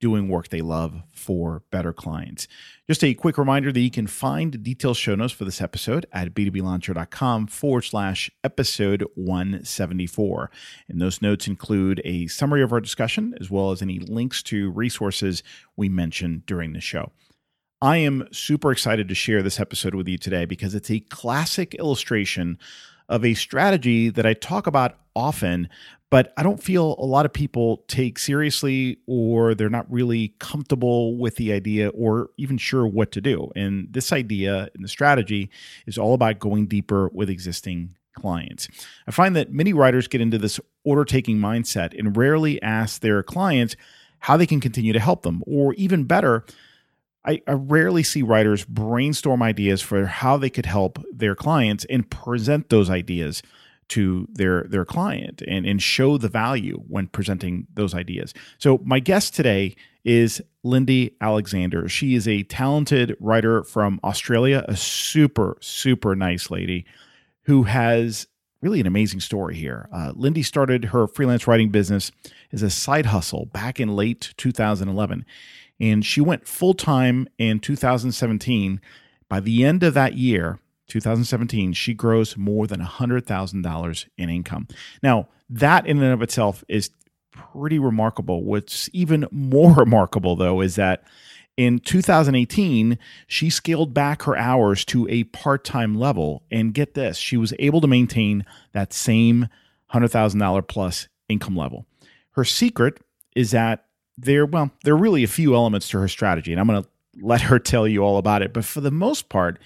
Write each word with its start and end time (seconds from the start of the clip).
doing 0.00 0.28
work 0.28 0.48
they 0.48 0.60
love 0.60 1.02
for 1.12 1.62
better 1.70 1.92
clients. 1.92 2.48
Just 2.88 3.04
a 3.04 3.14
quick 3.14 3.38
reminder 3.38 3.70
that 3.70 3.80
you 3.80 3.90
can 3.90 4.06
find 4.06 4.62
detailed 4.62 4.96
show 4.96 5.14
notes 5.14 5.32
for 5.32 5.44
this 5.44 5.60
episode 5.60 6.06
at 6.12 6.34
b2blauncher.com 6.34 7.46
forward 7.46 7.82
slash 7.82 8.30
episode 8.42 9.06
174. 9.14 10.50
And 10.88 11.00
those 11.00 11.22
notes 11.22 11.46
include 11.46 12.00
a 12.04 12.26
summary 12.26 12.62
of 12.62 12.72
our 12.72 12.80
discussion 12.80 13.34
as 13.40 13.50
well 13.50 13.70
as 13.70 13.82
any 13.82 13.98
links 13.98 14.42
to 14.44 14.70
resources 14.70 15.42
we 15.76 15.88
mentioned 15.88 16.46
during 16.46 16.72
the 16.72 16.80
show. 16.80 17.12
I 17.82 17.98
am 17.98 18.28
super 18.30 18.72
excited 18.72 19.08
to 19.08 19.14
share 19.14 19.42
this 19.42 19.58
episode 19.58 19.94
with 19.94 20.06
you 20.06 20.18
today 20.18 20.44
because 20.44 20.74
it's 20.74 20.90
a 20.90 21.00
classic 21.00 21.74
illustration 21.76 22.58
of 23.08 23.24
a 23.24 23.34
strategy 23.34 24.10
that 24.10 24.26
I 24.26 24.34
talk 24.34 24.66
about 24.66 24.98
often, 25.16 25.68
but 26.10 26.32
I 26.36 26.42
don't 26.42 26.62
feel 26.62 26.96
a 26.98 27.06
lot 27.06 27.24
of 27.24 27.32
people 27.32 27.84
take 27.86 28.18
seriously 28.18 28.98
or 29.06 29.54
they're 29.54 29.70
not 29.70 29.90
really 29.90 30.34
comfortable 30.40 31.16
with 31.16 31.36
the 31.36 31.52
idea 31.52 31.88
or 31.90 32.30
even 32.36 32.58
sure 32.58 32.86
what 32.86 33.12
to 33.12 33.20
do. 33.20 33.50
And 33.54 33.86
this 33.90 34.12
idea 34.12 34.68
and 34.74 34.84
the 34.84 34.88
strategy 34.88 35.50
is 35.86 35.96
all 35.96 36.14
about 36.14 36.40
going 36.40 36.66
deeper 36.66 37.10
with 37.14 37.30
existing 37.30 37.96
clients. 38.14 38.68
I 39.06 39.12
find 39.12 39.36
that 39.36 39.52
many 39.52 39.72
writers 39.72 40.08
get 40.08 40.20
into 40.20 40.36
this 40.36 40.58
order 40.84 41.04
taking 41.04 41.38
mindset 41.38 41.96
and 41.96 42.16
rarely 42.16 42.60
ask 42.60 43.00
their 43.00 43.22
clients 43.22 43.76
how 44.18 44.36
they 44.36 44.46
can 44.46 44.60
continue 44.60 44.92
to 44.92 45.00
help 45.00 45.22
them, 45.22 45.42
or 45.46 45.72
even 45.74 46.04
better, 46.04 46.44
I, 47.24 47.40
I, 47.46 47.52
rarely 47.52 48.02
see 48.02 48.22
writers 48.22 48.64
brainstorm 48.64 49.42
ideas 49.42 49.80
for 49.80 50.04
how 50.06 50.36
they 50.36 50.50
could 50.50 50.66
help 50.66 51.02
their 51.10 51.34
clients 51.34 51.86
and 51.88 52.08
present 52.10 52.68
those 52.68 52.90
ideas 52.90 53.42
to 53.90 54.26
their 54.32 54.64
their 54.64 54.84
client 54.84 55.42
and, 55.46 55.66
and 55.66 55.82
show 55.82 56.16
the 56.16 56.28
value 56.28 56.82
when 56.88 57.08
presenting 57.08 57.66
those 57.74 57.94
ideas. 57.94 58.32
So 58.58 58.80
my 58.84 59.00
guest 59.00 59.34
today 59.34 59.76
is 60.04 60.40
Lindy 60.62 61.16
Alexander. 61.20 61.88
She 61.88 62.14
is 62.14 62.26
a 62.26 62.44
talented 62.44 63.16
writer 63.20 63.62
from 63.64 64.00
Australia, 64.02 64.64
a 64.66 64.76
super, 64.76 65.56
super 65.60 66.16
nice 66.16 66.50
lady 66.50 66.86
who 67.42 67.64
has 67.64 68.26
really 68.62 68.80
an 68.80 68.86
amazing 68.86 69.20
story 69.20 69.56
here. 69.56 69.88
Uh, 69.92 70.12
Lindy 70.14 70.42
started 70.42 70.86
her 70.86 71.06
freelance 71.06 71.46
writing 71.46 71.70
business 71.70 72.12
as 72.52 72.62
a 72.62 72.70
side 72.70 73.06
hustle 73.06 73.46
back 73.46 73.80
in 73.80 73.96
late 73.96 74.34
2011, 74.36 75.24
and 75.80 76.04
she 76.04 76.20
went 76.20 76.46
full 76.46 76.74
time 76.74 77.26
in 77.38 77.58
2017. 77.58 78.80
By 79.28 79.40
the 79.40 79.64
end 79.64 79.82
of 79.82 79.94
that 79.94 80.14
year, 80.14 80.58
2017, 80.90 81.72
she 81.72 81.94
grows 81.94 82.36
more 82.36 82.66
than 82.66 82.80
$100,000 82.80 84.08
in 84.18 84.28
income. 84.28 84.68
Now, 85.02 85.28
that 85.48 85.86
in 85.86 86.02
and 86.02 86.12
of 86.12 86.22
itself 86.22 86.62
is 86.68 86.90
pretty 87.30 87.78
remarkable. 87.78 88.44
What's 88.44 88.90
even 88.92 89.26
more 89.30 89.74
remarkable, 89.76 90.36
though, 90.36 90.60
is 90.60 90.76
that 90.76 91.04
in 91.56 91.78
2018, 91.78 92.98
she 93.26 93.50
scaled 93.50 93.92
back 93.92 94.22
her 94.22 94.36
hours 94.36 94.84
to 94.86 95.06
a 95.08 95.24
part 95.24 95.64
time 95.64 95.94
level. 95.94 96.42
And 96.50 96.72
get 96.72 96.94
this, 96.94 97.18
she 97.18 97.36
was 97.36 97.52
able 97.58 97.80
to 97.80 97.86
maintain 97.86 98.44
that 98.72 98.92
same 98.92 99.48
$100,000 99.92 100.68
plus 100.68 101.08
income 101.28 101.56
level. 101.56 101.86
Her 102.32 102.44
secret 102.44 103.00
is 103.34 103.50
that 103.50 103.86
there, 104.16 104.46
well, 104.46 104.70
there 104.84 104.94
are 104.94 104.98
really 104.98 105.24
a 105.24 105.28
few 105.28 105.54
elements 105.54 105.88
to 105.90 105.98
her 105.98 106.08
strategy, 106.08 106.52
and 106.52 106.60
I'm 106.60 106.66
going 106.66 106.82
to 106.82 106.88
let 107.20 107.42
her 107.42 107.58
tell 107.58 107.86
you 107.86 108.02
all 108.02 108.18
about 108.18 108.42
it. 108.42 108.52
But 108.52 108.64
for 108.64 108.80
the 108.80 108.90
most 108.90 109.28
part, 109.28 109.58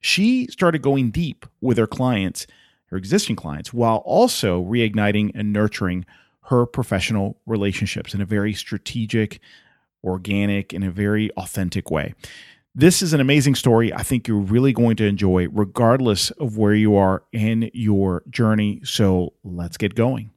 she 0.00 0.46
started 0.46 0.82
going 0.82 1.10
deep 1.10 1.46
with 1.60 1.78
her 1.78 1.86
clients, 1.86 2.46
her 2.86 2.96
existing 2.96 3.36
clients, 3.36 3.72
while 3.72 3.98
also 3.98 4.62
reigniting 4.64 5.30
and 5.34 5.52
nurturing 5.52 6.06
her 6.42 6.64
professional 6.64 7.38
relationships 7.46 8.14
in 8.14 8.20
a 8.20 8.24
very 8.24 8.54
strategic, 8.54 9.40
organic, 10.02 10.72
in 10.72 10.82
a 10.82 10.90
very 10.90 11.30
authentic 11.32 11.90
way. 11.90 12.14
This 12.74 13.02
is 13.02 13.12
an 13.12 13.20
amazing 13.20 13.54
story. 13.56 13.92
I 13.92 14.02
think 14.02 14.28
you're 14.28 14.38
really 14.38 14.72
going 14.72 14.96
to 14.96 15.04
enjoy, 15.04 15.48
regardless 15.48 16.30
of 16.32 16.56
where 16.56 16.74
you 16.74 16.96
are 16.96 17.24
in 17.32 17.70
your 17.74 18.22
journey. 18.30 18.80
So 18.84 19.32
let's 19.42 19.76
get 19.76 19.94
going. 19.94 20.30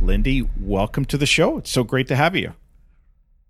Lindy, 0.00 0.48
welcome 0.58 1.04
to 1.04 1.18
the 1.18 1.26
show. 1.26 1.58
It's 1.58 1.70
so 1.70 1.84
great 1.84 2.08
to 2.08 2.16
have 2.16 2.34
you. 2.34 2.54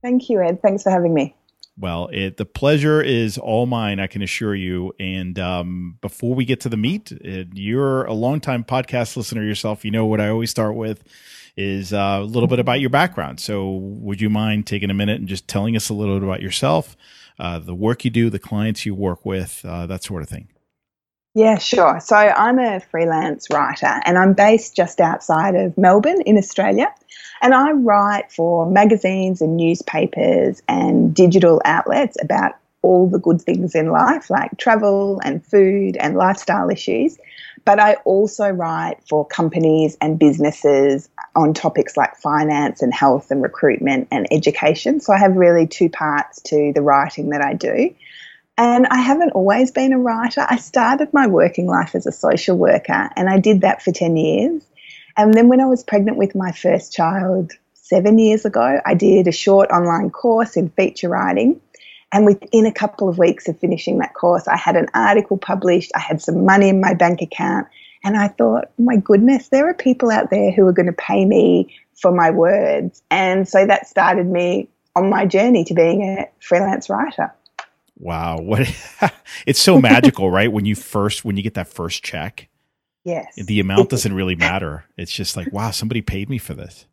Thank 0.02 0.28
you, 0.28 0.42
Ed. 0.42 0.60
Thanks 0.60 0.82
for 0.82 0.90
having 0.90 1.14
me. 1.14 1.34
Well, 1.78 2.10
it, 2.12 2.36
the 2.36 2.44
pleasure 2.44 3.00
is 3.00 3.38
all 3.38 3.66
mine, 3.66 3.98
I 3.98 4.06
can 4.06 4.22
assure 4.22 4.54
you. 4.54 4.92
And 5.00 5.38
um, 5.38 5.98
before 6.00 6.34
we 6.34 6.44
get 6.44 6.60
to 6.60 6.68
the 6.68 6.76
meat, 6.76 7.12
it, 7.12 7.48
you're 7.54 8.04
a 8.04 8.12
longtime 8.12 8.64
podcast 8.64 9.16
listener 9.16 9.42
yourself. 9.42 9.84
You 9.84 9.90
know 9.90 10.04
what 10.04 10.20
I 10.20 10.28
always 10.28 10.50
start 10.50 10.76
with 10.76 11.02
is 11.56 11.92
uh, 11.92 12.18
a 12.20 12.24
little 12.24 12.46
bit 12.46 12.58
about 12.58 12.80
your 12.80 12.90
background. 12.90 13.40
So, 13.40 13.70
would 13.72 14.20
you 14.20 14.30
mind 14.30 14.66
taking 14.66 14.90
a 14.90 14.94
minute 14.94 15.18
and 15.20 15.28
just 15.28 15.48
telling 15.48 15.76
us 15.76 15.88
a 15.88 15.94
little 15.94 16.18
bit 16.18 16.24
about 16.26 16.42
yourself, 16.42 16.96
uh, 17.38 17.58
the 17.58 17.74
work 17.74 18.04
you 18.04 18.10
do, 18.10 18.30
the 18.30 18.38
clients 18.38 18.84
you 18.86 18.94
work 18.94 19.24
with, 19.24 19.64
uh, 19.64 19.86
that 19.86 20.02
sort 20.02 20.22
of 20.22 20.28
thing? 20.28 20.48
Yeah, 21.34 21.56
sure. 21.56 21.98
So 22.00 22.14
I'm 22.14 22.58
a 22.58 22.80
freelance 22.80 23.48
writer 23.50 24.00
and 24.04 24.18
I'm 24.18 24.34
based 24.34 24.76
just 24.76 25.00
outside 25.00 25.54
of 25.54 25.76
Melbourne 25.78 26.20
in 26.26 26.36
Australia. 26.36 26.92
And 27.40 27.54
I 27.54 27.72
write 27.72 28.30
for 28.30 28.70
magazines 28.70 29.40
and 29.40 29.56
newspapers 29.56 30.62
and 30.68 31.14
digital 31.14 31.62
outlets 31.64 32.16
about 32.20 32.52
all 32.82 33.08
the 33.08 33.18
good 33.18 33.40
things 33.40 33.74
in 33.74 33.90
life, 33.90 34.28
like 34.28 34.58
travel 34.58 35.20
and 35.24 35.44
food 35.44 35.96
and 35.96 36.16
lifestyle 36.16 36.68
issues. 36.68 37.16
But 37.64 37.78
I 37.78 37.94
also 38.04 38.48
write 38.50 38.98
for 39.08 39.26
companies 39.26 39.96
and 40.00 40.18
businesses 40.18 41.08
on 41.34 41.54
topics 41.54 41.96
like 41.96 42.16
finance 42.16 42.82
and 42.82 42.92
health 42.92 43.30
and 43.30 43.42
recruitment 43.42 44.08
and 44.10 44.26
education. 44.30 45.00
So 45.00 45.12
I 45.12 45.18
have 45.18 45.36
really 45.36 45.66
two 45.66 45.88
parts 45.88 46.42
to 46.42 46.72
the 46.74 46.82
writing 46.82 47.30
that 47.30 47.40
I 47.40 47.54
do. 47.54 47.94
And 48.58 48.86
I 48.86 48.98
haven't 48.98 49.30
always 49.30 49.70
been 49.70 49.92
a 49.92 49.98
writer. 49.98 50.46
I 50.48 50.56
started 50.56 51.12
my 51.12 51.26
working 51.26 51.66
life 51.66 51.94
as 51.94 52.06
a 52.06 52.12
social 52.12 52.56
worker 52.56 53.08
and 53.16 53.28
I 53.28 53.38
did 53.38 53.62
that 53.62 53.82
for 53.82 53.92
10 53.92 54.16
years. 54.16 54.62
And 55.16 55.34
then 55.34 55.48
when 55.48 55.60
I 55.60 55.66
was 55.66 55.82
pregnant 55.82 56.18
with 56.18 56.34
my 56.34 56.52
first 56.52 56.92
child 56.92 57.52
seven 57.74 58.18
years 58.18 58.44
ago, 58.44 58.80
I 58.84 58.94
did 58.94 59.26
a 59.26 59.32
short 59.32 59.70
online 59.70 60.10
course 60.10 60.56
in 60.56 60.68
feature 60.70 61.08
writing. 61.08 61.60
And 62.12 62.26
within 62.26 62.66
a 62.66 62.72
couple 62.72 63.08
of 63.08 63.18
weeks 63.18 63.48
of 63.48 63.58
finishing 63.58 63.98
that 63.98 64.14
course, 64.14 64.46
I 64.46 64.56
had 64.56 64.76
an 64.76 64.88
article 64.92 65.38
published, 65.38 65.92
I 65.94 66.00
had 66.00 66.20
some 66.20 66.44
money 66.44 66.68
in 66.68 66.80
my 66.80 66.92
bank 66.92 67.22
account. 67.22 67.68
And 68.04 68.16
I 68.16 68.28
thought, 68.28 68.66
oh 68.78 68.82
my 68.82 68.96
goodness, 68.96 69.48
there 69.48 69.68
are 69.68 69.74
people 69.74 70.10
out 70.10 70.28
there 70.30 70.50
who 70.50 70.66
are 70.66 70.72
going 70.72 70.86
to 70.86 70.92
pay 70.92 71.24
me 71.24 71.74
for 71.94 72.12
my 72.12 72.30
words. 72.30 73.02
And 73.10 73.48
so 73.48 73.64
that 73.64 73.86
started 73.86 74.26
me 74.26 74.68
on 74.94 75.08
my 75.08 75.24
journey 75.24 75.64
to 75.64 75.74
being 75.74 76.02
a 76.02 76.28
freelance 76.40 76.90
writer. 76.90 77.32
Wow, 77.96 78.40
what 78.40 78.60
it's 79.46 79.60
so 79.60 79.80
magical, 79.80 80.30
right? 80.30 80.50
When 80.50 80.64
you 80.64 80.74
first 80.74 81.24
when 81.24 81.36
you 81.36 81.42
get 81.42 81.54
that 81.54 81.68
first 81.68 82.02
check. 82.02 82.48
Yes. 83.04 83.34
The 83.34 83.58
amount 83.58 83.90
doesn't 83.90 84.14
really 84.14 84.36
matter. 84.36 84.84
It's 84.96 85.12
just 85.12 85.36
like, 85.36 85.52
wow, 85.52 85.72
somebody 85.72 86.02
paid 86.02 86.30
me 86.30 86.38
for 86.38 86.54
this. 86.54 86.86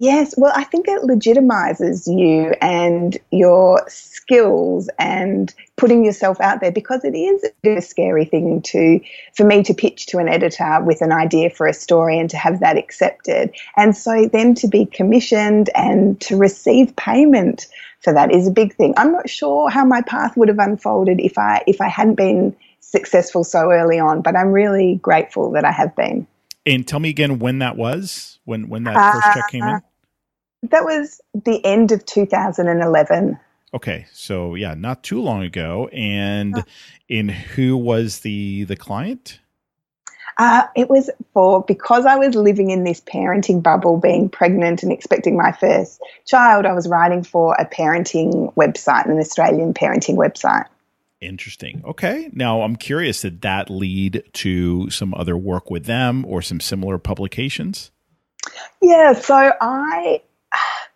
Yes, 0.00 0.32
well, 0.38 0.52
I 0.56 0.64
think 0.64 0.88
it 0.88 1.02
legitimizes 1.02 2.06
you 2.06 2.54
and 2.62 3.18
your 3.30 3.84
skills 3.86 4.88
and 4.98 5.52
putting 5.76 6.06
yourself 6.06 6.40
out 6.40 6.62
there 6.62 6.72
because 6.72 7.04
it 7.04 7.14
is 7.14 7.44
a 7.64 7.82
scary 7.82 8.24
thing 8.24 8.62
to 8.62 9.00
for 9.36 9.44
me 9.44 9.62
to 9.62 9.74
pitch 9.74 10.06
to 10.06 10.16
an 10.16 10.26
editor 10.26 10.80
with 10.82 11.02
an 11.02 11.12
idea 11.12 11.50
for 11.50 11.66
a 11.66 11.74
story 11.74 12.18
and 12.18 12.30
to 12.30 12.38
have 12.38 12.60
that 12.60 12.78
accepted. 12.78 13.54
And 13.76 13.94
so 13.94 14.26
then 14.32 14.54
to 14.54 14.68
be 14.68 14.86
commissioned 14.86 15.68
and 15.74 16.18
to 16.22 16.38
receive 16.38 16.96
payment 16.96 17.66
for 18.00 18.12
that 18.12 18.34
is 18.34 18.48
a 18.48 18.50
big 18.50 18.74
thing. 18.74 18.94
I'm 18.96 19.12
not 19.12 19.28
sure 19.28 19.70
how 19.70 19.84
my 19.84 20.02
path 20.02 20.36
would 20.36 20.48
have 20.48 20.58
unfolded 20.58 21.20
if 21.20 21.38
I 21.38 21.62
if 21.66 21.80
I 21.80 21.88
hadn't 21.88 22.14
been 22.14 22.56
successful 22.80 23.44
so 23.44 23.70
early 23.70 23.98
on, 23.98 24.22
but 24.22 24.36
I'm 24.36 24.48
really 24.52 24.96
grateful 24.96 25.52
that 25.52 25.64
I 25.64 25.72
have 25.72 25.94
been. 25.94 26.26
And 26.66 26.86
tell 26.86 27.00
me 27.00 27.10
again 27.10 27.38
when 27.38 27.58
that 27.60 27.76
was, 27.76 28.38
when 28.44 28.68
when 28.68 28.84
that 28.84 28.96
uh, 28.96 29.12
first 29.12 29.34
check 29.34 29.50
came 29.50 29.62
in. 29.62 29.68
Uh, 29.68 29.80
that 30.64 30.84
was 30.84 31.20
the 31.34 31.64
end 31.64 31.92
of 31.92 32.04
2011. 32.04 33.38
Okay, 33.72 34.06
so 34.12 34.54
yeah, 34.54 34.74
not 34.74 35.02
too 35.02 35.20
long 35.20 35.42
ago. 35.42 35.88
And 35.92 36.58
uh, 36.58 36.62
in 37.08 37.28
who 37.28 37.76
was 37.76 38.20
the 38.20 38.64
the 38.64 38.76
client? 38.76 39.40
Uh, 40.40 40.66
it 40.74 40.88
was 40.88 41.10
for 41.34 41.62
because 41.64 42.06
I 42.06 42.16
was 42.16 42.34
living 42.34 42.70
in 42.70 42.82
this 42.82 42.98
parenting 43.02 43.62
bubble, 43.62 43.98
being 43.98 44.30
pregnant 44.30 44.82
and 44.82 44.90
expecting 44.90 45.36
my 45.36 45.52
first 45.52 46.00
child. 46.24 46.64
I 46.64 46.72
was 46.72 46.88
writing 46.88 47.22
for 47.22 47.54
a 47.58 47.66
parenting 47.66 48.50
website, 48.54 49.04
an 49.04 49.18
Australian 49.18 49.74
parenting 49.74 50.16
website. 50.16 50.64
Interesting. 51.20 51.82
Okay. 51.84 52.30
Now 52.32 52.62
I'm 52.62 52.76
curious, 52.76 53.20
did 53.20 53.42
that 53.42 53.68
lead 53.68 54.24
to 54.32 54.88
some 54.88 55.12
other 55.12 55.36
work 55.36 55.70
with 55.70 55.84
them 55.84 56.24
or 56.24 56.40
some 56.40 56.58
similar 56.58 56.96
publications? 56.96 57.90
Yeah. 58.80 59.12
So 59.12 59.52
I 59.60 60.22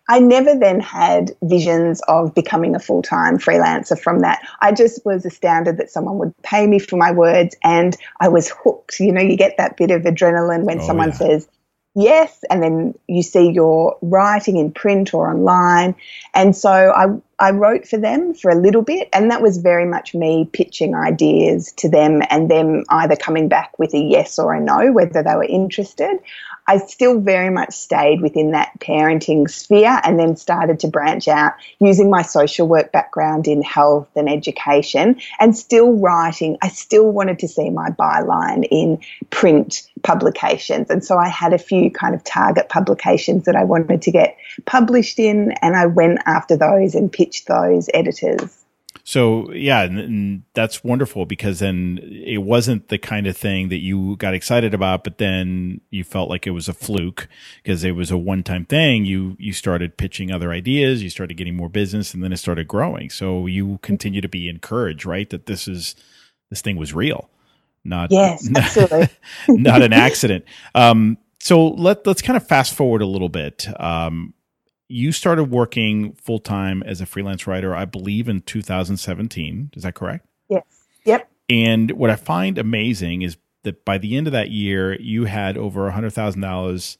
I 0.07 0.19
never 0.19 0.55
then 0.57 0.79
had 0.79 1.31
visions 1.41 2.01
of 2.07 2.35
becoming 2.35 2.75
a 2.75 2.79
full 2.79 3.01
time 3.01 3.37
freelancer 3.37 3.99
from 3.99 4.19
that. 4.19 4.47
I 4.61 4.71
just 4.71 5.05
was 5.05 5.25
astounded 5.25 5.77
that 5.77 5.89
someone 5.89 6.17
would 6.19 6.33
pay 6.43 6.67
me 6.67 6.79
for 6.79 6.97
my 6.97 7.11
words 7.11 7.55
and 7.63 7.95
I 8.19 8.27
was 8.27 8.49
hooked. 8.49 8.99
You 8.99 9.11
know, 9.11 9.21
you 9.21 9.35
get 9.35 9.57
that 9.57 9.77
bit 9.77 9.91
of 9.91 10.03
adrenaline 10.03 10.63
when 10.63 10.79
oh, 10.79 10.85
someone 10.85 11.09
yeah. 11.09 11.15
says, 11.15 11.47
yes, 11.95 12.43
and 12.49 12.61
then 12.61 12.93
you 13.07 13.23
see 13.23 13.49
your 13.49 13.97
writing 14.01 14.57
in 14.57 14.71
print 14.71 15.13
or 15.13 15.29
online. 15.29 15.95
And 16.33 16.55
so 16.55 16.69
I, 16.69 17.07
I 17.39 17.51
wrote 17.51 17.87
for 17.87 17.97
them 17.97 18.33
for 18.33 18.51
a 18.51 18.55
little 18.55 18.81
bit, 18.81 19.09
and 19.13 19.31
that 19.31 19.41
was 19.41 19.57
very 19.57 19.85
much 19.85 20.13
me 20.13 20.47
pitching 20.51 20.93
ideas 20.93 21.73
to 21.77 21.89
them 21.89 22.21
and 22.29 22.51
them 22.51 22.83
either 22.89 23.15
coming 23.15 23.47
back 23.47 23.79
with 23.79 23.93
a 23.93 23.99
yes 23.99 24.37
or 24.37 24.53
a 24.53 24.59
no, 24.59 24.91
whether 24.91 25.23
they 25.23 25.35
were 25.35 25.45
interested. 25.45 26.19
I 26.67 26.77
still 26.77 27.19
very 27.19 27.49
much 27.49 27.73
stayed 27.73 28.21
within 28.21 28.51
that 28.51 28.79
parenting 28.79 29.49
sphere 29.49 30.01
and 30.03 30.19
then 30.19 30.35
started 30.35 30.79
to 30.79 30.87
branch 30.87 31.27
out 31.27 31.53
using 31.79 32.09
my 32.09 32.23
social 32.23 32.67
work 32.67 32.91
background 32.91 33.47
in 33.47 33.61
health 33.61 34.09
and 34.15 34.27
education 34.27 35.19
and 35.39 35.55
still 35.55 35.93
writing. 35.93 36.57
I 36.61 36.69
still 36.69 37.11
wanted 37.11 37.39
to 37.39 37.47
see 37.47 37.69
my 37.69 37.89
byline 37.91 38.67
in 38.71 38.99
print 39.29 39.83
publications. 40.01 40.89
And 40.89 41.05
so 41.05 41.17
I 41.17 41.29
had 41.29 41.53
a 41.53 41.59
few 41.59 41.91
kind 41.91 42.15
of 42.15 42.23
target 42.23 42.69
publications 42.69 43.45
that 43.45 43.55
I 43.55 43.63
wanted 43.63 44.01
to 44.01 44.11
get 44.11 44.35
published 44.65 45.19
in, 45.19 45.51
and 45.61 45.75
I 45.75 45.85
went 45.85 46.19
after 46.25 46.57
those 46.57 46.95
and 46.95 47.11
pitched 47.11 47.47
those 47.47 47.89
editors. 47.93 48.64
So 49.03 49.51
yeah, 49.51 49.83
and, 49.83 49.99
and, 49.99 50.43
that's 50.53 50.83
wonderful 50.83 51.25
because 51.25 51.59
then 51.59 51.99
it 52.01 52.41
wasn't 52.41 52.87
the 52.87 52.97
kind 52.97 53.27
of 53.27 53.35
thing 53.35 53.69
that 53.69 53.79
you 53.79 54.15
got 54.15 54.33
excited 54.33 54.73
about, 54.73 55.03
but 55.03 55.17
then 55.17 55.81
you 55.89 56.03
felt 56.03 56.29
like 56.29 56.47
it 56.47 56.51
was 56.51 56.69
a 56.69 56.73
fluke 56.73 57.27
because 57.61 57.83
it 57.83 57.91
was 57.91 58.09
a 58.09 58.17
one-time 58.17 58.65
thing. 58.65 59.05
You 59.05 59.35
you 59.39 59.53
started 59.53 59.97
pitching 59.97 60.31
other 60.31 60.51
ideas, 60.51 61.03
you 61.03 61.09
started 61.09 61.35
getting 61.35 61.57
more 61.57 61.69
business, 61.69 62.13
and 62.13 62.23
then 62.23 62.31
it 62.31 62.37
started 62.37 62.67
growing. 62.67 63.09
So 63.09 63.47
you 63.47 63.79
continue 63.81 64.21
to 64.21 64.29
be 64.29 64.47
encouraged, 64.47 65.05
right? 65.05 65.29
That 65.29 65.45
this 65.45 65.67
is 65.67 65.95
this 66.49 66.61
thing 66.61 66.77
was 66.77 66.93
real, 66.93 67.29
not 67.83 68.11
yes, 68.11 68.47
not 69.49 69.81
an 69.81 69.93
accident. 69.93 70.45
Um, 70.73 71.17
so 71.39 71.67
let 71.67 72.07
let's 72.07 72.21
kind 72.21 72.37
of 72.37 72.47
fast 72.47 72.73
forward 72.73 73.01
a 73.01 73.07
little 73.07 73.29
bit. 73.29 73.67
Um, 73.79 74.33
you 74.87 75.11
started 75.11 75.45
working 75.45 76.13
full 76.13 76.39
time 76.39 76.83
as 76.83 77.01
a 77.01 77.05
freelance 77.05 77.47
writer, 77.47 77.75
I 77.75 77.85
believe, 77.85 78.29
in 78.29 78.41
2017. 78.41 79.71
Is 79.75 79.83
that 79.83 79.95
correct? 79.95 80.27
Yes. 80.49 80.63
Yep. 81.05 81.29
And 81.49 81.91
what 81.91 82.09
I 82.09 82.15
find 82.15 82.57
amazing 82.57 83.21
is 83.21 83.37
that 83.63 83.83
by 83.85 83.97
the 83.97 84.15
end 84.15 84.27
of 84.27 84.33
that 84.33 84.51
year, 84.51 84.99
you 84.99 85.25
had 85.25 85.57
over 85.57 85.89
$100,000 85.89 86.97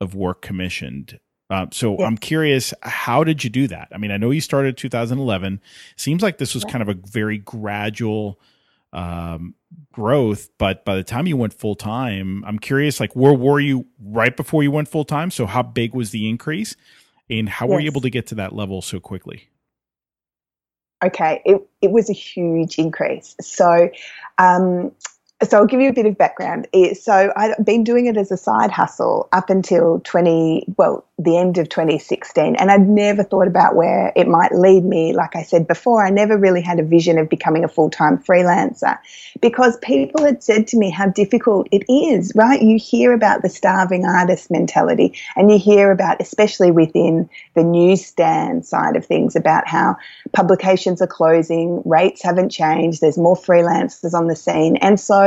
of 0.00 0.14
work 0.14 0.42
commissioned. 0.42 1.18
Uh, 1.48 1.66
so. 1.70 2.02
I'm 2.02 2.18
curious, 2.18 2.74
how 2.82 3.22
did 3.22 3.44
you 3.44 3.50
do 3.50 3.68
that? 3.68 3.88
I 3.92 3.98
mean, 3.98 4.10
I 4.10 4.16
know 4.16 4.30
you 4.30 4.40
started 4.40 4.76
2011. 4.76 5.60
Seems 5.96 6.22
like 6.22 6.38
this 6.38 6.54
was 6.54 6.64
kind 6.64 6.82
of 6.82 6.88
a 6.88 6.94
very 6.94 7.38
gradual 7.38 8.40
um, 8.92 9.54
growth, 9.92 10.48
but 10.58 10.84
by 10.84 10.96
the 10.96 11.04
time 11.04 11.26
you 11.26 11.36
went 11.36 11.52
full 11.52 11.76
time, 11.76 12.44
I'm 12.46 12.58
curious, 12.58 12.98
like, 12.98 13.14
where 13.14 13.34
were 13.34 13.60
you 13.60 13.86
right 14.02 14.36
before 14.36 14.62
you 14.62 14.70
went 14.70 14.88
full 14.88 15.04
time? 15.04 15.30
So 15.30 15.46
how 15.46 15.62
big 15.62 15.94
was 15.94 16.10
the 16.10 16.28
increase? 16.28 16.74
And 17.28 17.48
how 17.48 17.66
yes. 17.66 17.72
were 17.72 17.80
you 17.80 17.86
able 17.86 18.00
to 18.02 18.10
get 18.10 18.28
to 18.28 18.36
that 18.36 18.54
level 18.54 18.82
so 18.82 19.00
quickly? 19.00 19.48
Okay, 21.04 21.42
it, 21.44 21.60
it 21.82 21.90
was 21.90 22.08
a 22.08 22.14
huge 22.14 22.78
increase. 22.78 23.36
So 23.40 23.90
um, 24.38 24.92
so 25.42 25.58
I'll 25.58 25.66
give 25.66 25.80
you 25.80 25.90
a 25.90 25.92
bit 25.92 26.06
of 26.06 26.16
background. 26.16 26.66
So 27.00 27.32
I've 27.36 27.62
been 27.64 27.84
doing 27.84 28.06
it 28.06 28.16
as 28.16 28.32
a 28.32 28.36
side 28.36 28.70
hustle 28.70 29.28
up 29.32 29.50
until 29.50 30.00
20, 30.00 30.64
well, 30.78 31.04
the 31.18 31.38
end 31.38 31.56
of 31.56 31.68
2016, 31.70 32.56
and 32.56 32.70
I'd 32.70 32.86
never 32.88 33.22
thought 33.22 33.46
about 33.46 33.74
where 33.74 34.12
it 34.16 34.28
might 34.28 34.52
lead 34.52 34.84
me. 34.84 35.14
Like 35.14 35.34
I 35.34 35.42
said 35.42 35.66
before, 35.66 36.04
I 36.04 36.10
never 36.10 36.36
really 36.36 36.60
had 36.60 36.78
a 36.78 36.82
vision 36.82 37.18
of 37.18 37.30
becoming 37.30 37.64
a 37.64 37.68
full 37.68 37.88
time 37.88 38.18
freelancer 38.18 38.98
because 39.40 39.78
people 39.78 40.24
had 40.24 40.42
said 40.42 40.66
to 40.68 40.76
me 40.76 40.90
how 40.90 41.08
difficult 41.08 41.68
it 41.72 41.84
is, 41.90 42.32
right? 42.34 42.60
You 42.60 42.78
hear 42.78 43.14
about 43.14 43.40
the 43.40 43.48
starving 43.48 44.04
artist 44.04 44.50
mentality, 44.50 45.14
and 45.36 45.50
you 45.50 45.58
hear 45.58 45.90
about, 45.90 46.20
especially 46.20 46.70
within 46.70 47.30
the 47.54 47.64
newsstand 47.64 48.66
side 48.66 48.94
of 48.96 49.06
things, 49.06 49.36
about 49.36 49.66
how 49.66 49.96
publications 50.32 51.00
are 51.00 51.06
closing, 51.06 51.82
rates 51.86 52.22
haven't 52.22 52.50
changed, 52.50 53.00
there's 53.00 53.16
more 53.16 53.36
freelancers 53.36 54.12
on 54.12 54.26
the 54.26 54.36
scene. 54.36 54.76
And 54.76 55.00
so 55.00 55.25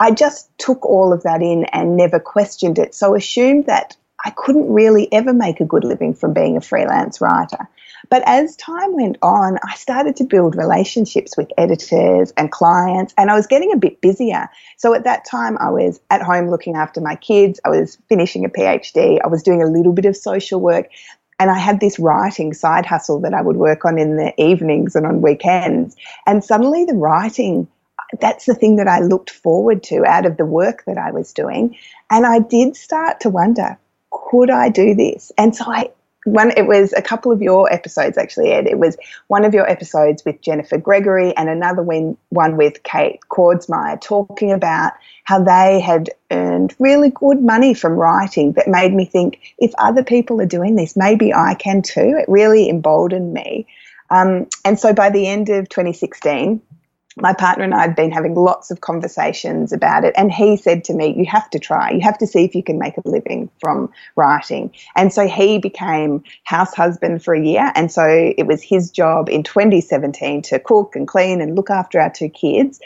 I 0.00 0.10
just 0.10 0.50
took 0.58 0.84
all 0.84 1.12
of 1.12 1.22
that 1.22 1.42
in 1.42 1.64
and 1.66 1.96
never 1.96 2.18
questioned 2.18 2.78
it. 2.78 2.94
So 2.94 3.14
assumed 3.14 3.66
that 3.66 3.96
I 4.24 4.30
couldn't 4.30 4.72
really 4.72 5.12
ever 5.12 5.32
make 5.32 5.60
a 5.60 5.64
good 5.64 5.84
living 5.84 6.14
from 6.14 6.32
being 6.32 6.56
a 6.56 6.60
freelance 6.60 7.20
writer. 7.20 7.68
But 8.08 8.22
as 8.26 8.56
time 8.56 8.94
went 8.94 9.16
on, 9.22 9.58
I 9.66 9.74
started 9.74 10.16
to 10.16 10.24
build 10.24 10.56
relationships 10.56 11.36
with 11.36 11.50
editors 11.56 12.32
and 12.36 12.50
clients, 12.50 13.14
and 13.16 13.30
I 13.30 13.34
was 13.34 13.46
getting 13.46 13.72
a 13.72 13.76
bit 13.76 14.00
busier. 14.00 14.48
So 14.76 14.92
at 14.94 15.04
that 15.04 15.24
time, 15.24 15.56
I 15.58 15.70
was 15.70 16.00
at 16.10 16.22
home 16.22 16.50
looking 16.50 16.74
after 16.74 17.00
my 17.00 17.14
kids, 17.16 17.60
I 17.64 17.70
was 17.70 17.98
finishing 18.08 18.44
a 18.44 18.48
PhD, 18.48 19.20
I 19.22 19.28
was 19.28 19.42
doing 19.42 19.62
a 19.62 19.66
little 19.66 19.92
bit 19.92 20.04
of 20.04 20.16
social 20.16 20.60
work, 20.60 20.88
and 21.38 21.50
I 21.50 21.58
had 21.58 21.80
this 21.80 21.98
writing 21.98 22.54
side 22.54 22.86
hustle 22.86 23.20
that 23.20 23.34
I 23.34 23.42
would 23.42 23.56
work 23.56 23.84
on 23.84 23.98
in 23.98 24.16
the 24.16 24.32
evenings 24.40 24.94
and 24.94 25.06
on 25.06 25.22
weekends. 25.22 25.96
And 26.26 26.44
suddenly 26.44 26.84
the 26.84 26.94
writing 26.94 27.68
that's 28.20 28.46
the 28.46 28.54
thing 28.54 28.76
that 28.76 28.88
I 28.88 29.00
looked 29.00 29.30
forward 29.30 29.82
to 29.84 30.04
out 30.04 30.26
of 30.26 30.36
the 30.36 30.44
work 30.44 30.84
that 30.86 30.98
I 30.98 31.10
was 31.10 31.32
doing. 31.32 31.76
And 32.10 32.26
I 32.26 32.40
did 32.40 32.76
start 32.76 33.20
to 33.20 33.30
wonder, 33.30 33.78
could 34.10 34.50
I 34.50 34.68
do 34.68 34.94
this? 34.94 35.32
And 35.38 35.56
so 35.56 35.64
I, 35.66 35.90
one, 36.24 36.52
it 36.56 36.66
was 36.66 36.92
a 36.92 37.02
couple 37.02 37.32
of 37.32 37.42
your 37.42 37.72
episodes 37.72 38.16
actually, 38.16 38.52
Ed. 38.52 38.66
It 38.66 38.78
was 38.78 38.96
one 39.26 39.44
of 39.44 39.54
your 39.54 39.68
episodes 39.68 40.24
with 40.24 40.40
Jennifer 40.40 40.78
Gregory 40.78 41.36
and 41.36 41.48
another 41.48 41.82
one, 41.82 42.16
with 42.30 42.82
Kate 42.82 43.20
Kordsmeier 43.28 44.00
talking 44.00 44.52
about 44.52 44.92
how 45.24 45.42
they 45.42 45.80
had 45.80 46.10
earned 46.30 46.74
really 46.78 47.10
good 47.10 47.42
money 47.42 47.74
from 47.74 47.92
writing 47.92 48.52
that 48.52 48.68
made 48.68 48.92
me 48.92 49.04
think 49.04 49.40
if 49.58 49.72
other 49.78 50.04
people 50.04 50.40
are 50.40 50.46
doing 50.46 50.76
this, 50.76 50.96
maybe 50.96 51.32
I 51.32 51.54
can 51.54 51.82
too. 51.82 52.16
It 52.18 52.28
really 52.28 52.68
emboldened 52.68 53.32
me. 53.32 53.66
Um, 54.10 54.46
and 54.64 54.78
so 54.78 54.92
by 54.92 55.10
the 55.10 55.26
end 55.26 55.48
of 55.48 55.68
2016, 55.70 56.60
my 57.16 57.34
partner 57.34 57.64
and 57.64 57.74
I 57.74 57.82
had 57.82 57.96
been 57.96 58.10
having 58.10 58.34
lots 58.34 58.70
of 58.70 58.80
conversations 58.80 59.72
about 59.72 60.04
it. 60.04 60.14
And 60.16 60.32
he 60.32 60.56
said 60.56 60.84
to 60.84 60.94
me, 60.94 61.14
You 61.16 61.26
have 61.26 61.48
to 61.50 61.58
try. 61.58 61.90
You 61.90 62.00
have 62.00 62.18
to 62.18 62.26
see 62.26 62.44
if 62.44 62.54
you 62.54 62.62
can 62.62 62.78
make 62.78 62.96
a 62.96 63.02
living 63.04 63.50
from 63.60 63.92
writing. 64.16 64.72
And 64.96 65.12
so 65.12 65.26
he 65.26 65.58
became 65.58 66.24
house 66.44 66.74
husband 66.74 67.22
for 67.22 67.34
a 67.34 67.44
year. 67.44 67.72
And 67.74 67.92
so 67.92 68.04
it 68.06 68.46
was 68.46 68.62
his 68.62 68.90
job 68.90 69.28
in 69.28 69.42
2017 69.42 70.42
to 70.42 70.58
cook 70.58 70.96
and 70.96 71.06
clean 71.06 71.40
and 71.40 71.54
look 71.54 71.70
after 71.70 72.00
our 72.00 72.10
two 72.10 72.28
kids. 72.28 72.80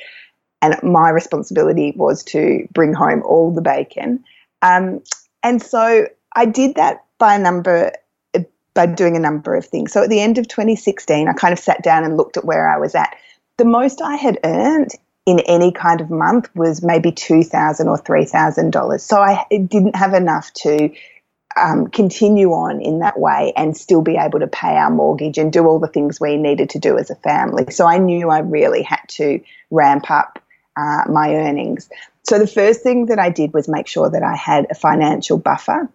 And 0.63 0.77
my 0.83 1.11
responsibility 1.11 1.93
was 1.97 2.25
to 2.25 2.67
bring 2.73 2.93
home 2.93 3.23
all 3.23 3.53
the 3.53 3.63
bacon. 3.63 4.25
Um, 4.63 5.03
and 5.43 5.63
so 5.63 6.09
I 6.35 6.47
did 6.47 6.75
that 6.75 7.05
by 7.19 7.37
a 7.37 7.39
number 7.39 7.93
by 8.75 8.87
doing 8.87 9.17
a 9.17 9.21
number 9.21 9.57
of 9.57 9.65
things. 9.65 9.91
So 9.91 10.03
at 10.03 10.11
the 10.11 10.21
end 10.21 10.37
of 10.37 10.47
2016, 10.49 11.29
I 11.29 11.33
kind 11.33 11.53
of 11.53 11.59
sat 11.59 11.83
down 11.83 12.05
and 12.05 12.17
looked 12.17 12.37
at 12.37 12.45
where 12.45 12.69
I 12.69 12.77
was 12.77 12.95
at 12.95 13.17
the 13.59 13.65
most 13.65 14.03
I 14.03 14.17
had 14.17 14.39
earned 14.45 14.91
in 15.25 15.41
any 15.41 15.73
kind 15.73 16.01
of 16.01 16.11
month 16.11 16.49
was 16.55 16.83
maybe 16.83 17.11
two 17.13 17.43
thousand 17.43 17.89
or 17.89 17.99
three 17.99 18.25
thousand 18.25 18.71
dollars. 18.73 19.03
So 19.03 19.21
I 19.21 19.45
didn't 19.51 19.97
have 19.97 20.15
enough 20.15 20.53
to 20.55 20.91
um, 21.57 21.89
continue 21.89 22.51
on 22.51 22.81
in 22.83 22.99
that 22.99 23.19
way 23.19 23.53
and 23.57 23.77
still 23.77 24.03
be 24.03 24.17
able 24.17 24.41
to 24.41 24.47
pay 24.47 24.77
our 24.77 24.91
mortgage 24.91 25.39
and 25.39 25.53
do 25.53 25.67
all 25.67 25.79
the 25.79 25.89
things 25.89 26.21
we 26.21 26.37
needed 26.37 26.71
to 26.71 26.79
do 26.79 26.99
as 26.99 27.11
a 27.11 27.17
family. 27.17 27.71
So 27.71 27.87
I 27.87 27.99
knew 27.99 28.29
I 28.29 28.41
really 28.41 28.83
had 28.83 29.01
to 29.09 29.41
ramp 29.71 30.11
up 30.11 30.39
uh, 30.77 31.05
my 31.09 31.35
earnings. 31.35 31.89
So 32.25 32.39
the 32.39 32.47
first 32.47 32.83
thing 32.83 33.07
that 33.07 33.19
I 33.19 33.31
did 33.31 33.55
was 33.55 33.69
make 33.69 33.87
sure 33.87 34.11
that 34.11 34.23
I 34.23 34.37
had 34.37 34.67
a 34.71 34.75
financial 34.75 35.39
buffer 35.39 35.89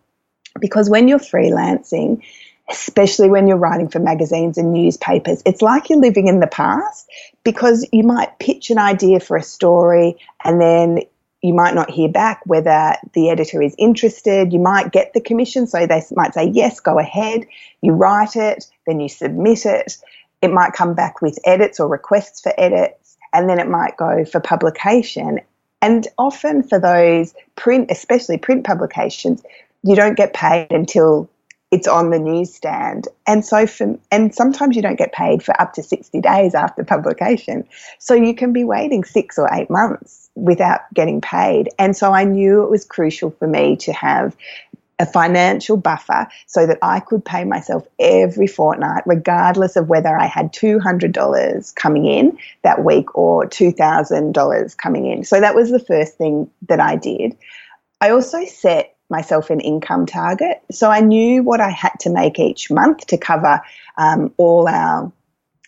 because 0.59 0.89
when 0.89 1.07
you're 1.07 1.19
freelancing, 1.19 2.23
especially 2.71 3.29
when 3.29 3.47
you're 3.47 3.57
writing 3.57 3.89
for 3.89 3.99
magazines 3.99 4.57
and 4.57 4.73
newspapers. 4.73 5.41
It's 5.45 5.61
like 5.61 5.89
you're 5.89 5.99
living 5.99 6.27
in 6.27 6.39
the 6.39 6.47
past 6.47 7.07
because 7.43 7.87
you 7.91 8.03
might 8.03 8.39
pitch 8.39 8.69
an 8.69 8.77
idea 8.77 9.19
for 9.19 9.37
a 9.37 9.43
story 9.43 10.17
and 10.43 10.59
then 10.59 10.99
you 11.41 11.53
might 11.53 11.73
not 11.73 11.89
hear 11.89 12.07
back 12.07 12.41
whether 12.45 12.95
the 13.13 13.29
editor 13.29 13.61
is 13.61 13.75
interested. 13.77 14.53
You 14.53 14.59
might 14.59 14.91
get 14.91 15.13
the 15.13 15.21
commission, 15.21 15.65
so 15.67 15.85
they 15.87 16.03
might 16.15 16.33
say, 16.33 16.45
Yes, 16.45 16.79
go 16.79 16.99
ahead. 16.99 17.47
You 17.81 17.93
write 17.93 18.35
it, 18.35 18.65
then 18.85 18.99
you 18.99 19.09
submit 19.09 19.65
it. 19.65 19.97
It 20.41 20.51
might 20.51 20.73
come 20.73 20.93
back 20.93 21.21
with 21.21 21.39
edits 21.43 21.79
or 21.79 21.87
requests 21.87 22.41
for 22.41 22.53
edits, 22.57 23.17
and 23.33 23.49
then 23.49 23.59
it 23.59 23.67
might 23.67 23.97
go 23.97 24.23
for 24.23 24.39
publication. 24.39 25.39
And 25.81 26.07
often 26.17 26.61
for 26.61 26.79
those 26.79 27.33
print, 27.55 27.89
especially 27.89 28.37
print 28.37 28.63
publications, 28.63 29.41
you 29.83 29.95
don't 29.95 30.15
get 30.15 30.33
paid 30.33 30.71
until 30.71 31.27
it's 31.71 31.87
on 31.87 32.09
the 32.09 32.19
newsstand. 32.19 33.07
And 33.25 33.45
so 33.45 33.65
for, 33.65 33.97
and 34.11 34.35
sometimes 34.35 34.75
you 34.75 34.81
don't 34.81 34.97
get 34.97 35.13
paid 35.13 35.41
for 35.41 35.59
up 35.59 35.73
to 35.73 35.83
60 35.83 36.19
days 36.19 36.53
after 36.53 36.83
publication. 36.83 37.67
So 37.97 38.13
you 38.13 38.35
can 38.35 38.51
be 38.51 38.65
waiting 38.65 39.05
6 39.05 39.39
or 39.39 39.49
8 39.51 39.69
months 39.69 40.29
without 40.35 40.81
getting 40.93 41.21
paid. 41.21 41.69
And 41.79 41.95
so 41.95 42.11
I 42.11 42.25
knew 42.25 42.63
it 42.63 42.69
was 42.69 42.83
crucial 42.83 43.31
for 43.31 43.47
me 43.47 43.77
to 43.77 43.93
have 43.93 44.35
a 44.99 45.05
financial 45.05 45.77
buffer 45.77 46.27
so 46.45 46.67
that 46.67 46.77
I 46.81 46.99
could 46.99 47.25
pay 47.25 47.43
myself 47.43 47.87
every 47.99 48.47
fortnight, 48.47 49.03
regardless 49.07 49.75
of 49.75 49.89
whether 49.89 50.15
I 50.15 50.27
had 50.27 50.53
$200 50.53 51.75
coming 51.75 52.05
in 52.05 52.37
that 52.63 52.83
week 52.83 53.17
or 53.17 53.45
$2,000 53.45 54.77
coming 54.77 55.07
in. 55.07 55.23
So 55.23 55.39
that 55.39 55.55
was 55.55 55.71
the 55.71 55.79
first 55.79 56.17
thing 56.17 56.51
that 56.67 56.79
I 56.79 56.97
did. 56.97 57.35
I 57.99 58.11
also 58.11 58.45
set 58.45 58.95
myself 59.11 59.49
an 59.49 59.59
income 59.59 60.05
target. 60.05 60.61
So 60.71 60.89
I 60.89 61.01
knew 61.01 61.43
what 61.43 61.61
I 61.61 61.69
had 61.69 61.93
to 62.01 62.09
make 62.09 62.39
each 62.39 62.71
month 62.71 63.07
to 63.07 63.17
cover 63.17 63.61
um, 63.97 64.33
all 64.37 64.67
our 64.67 65.11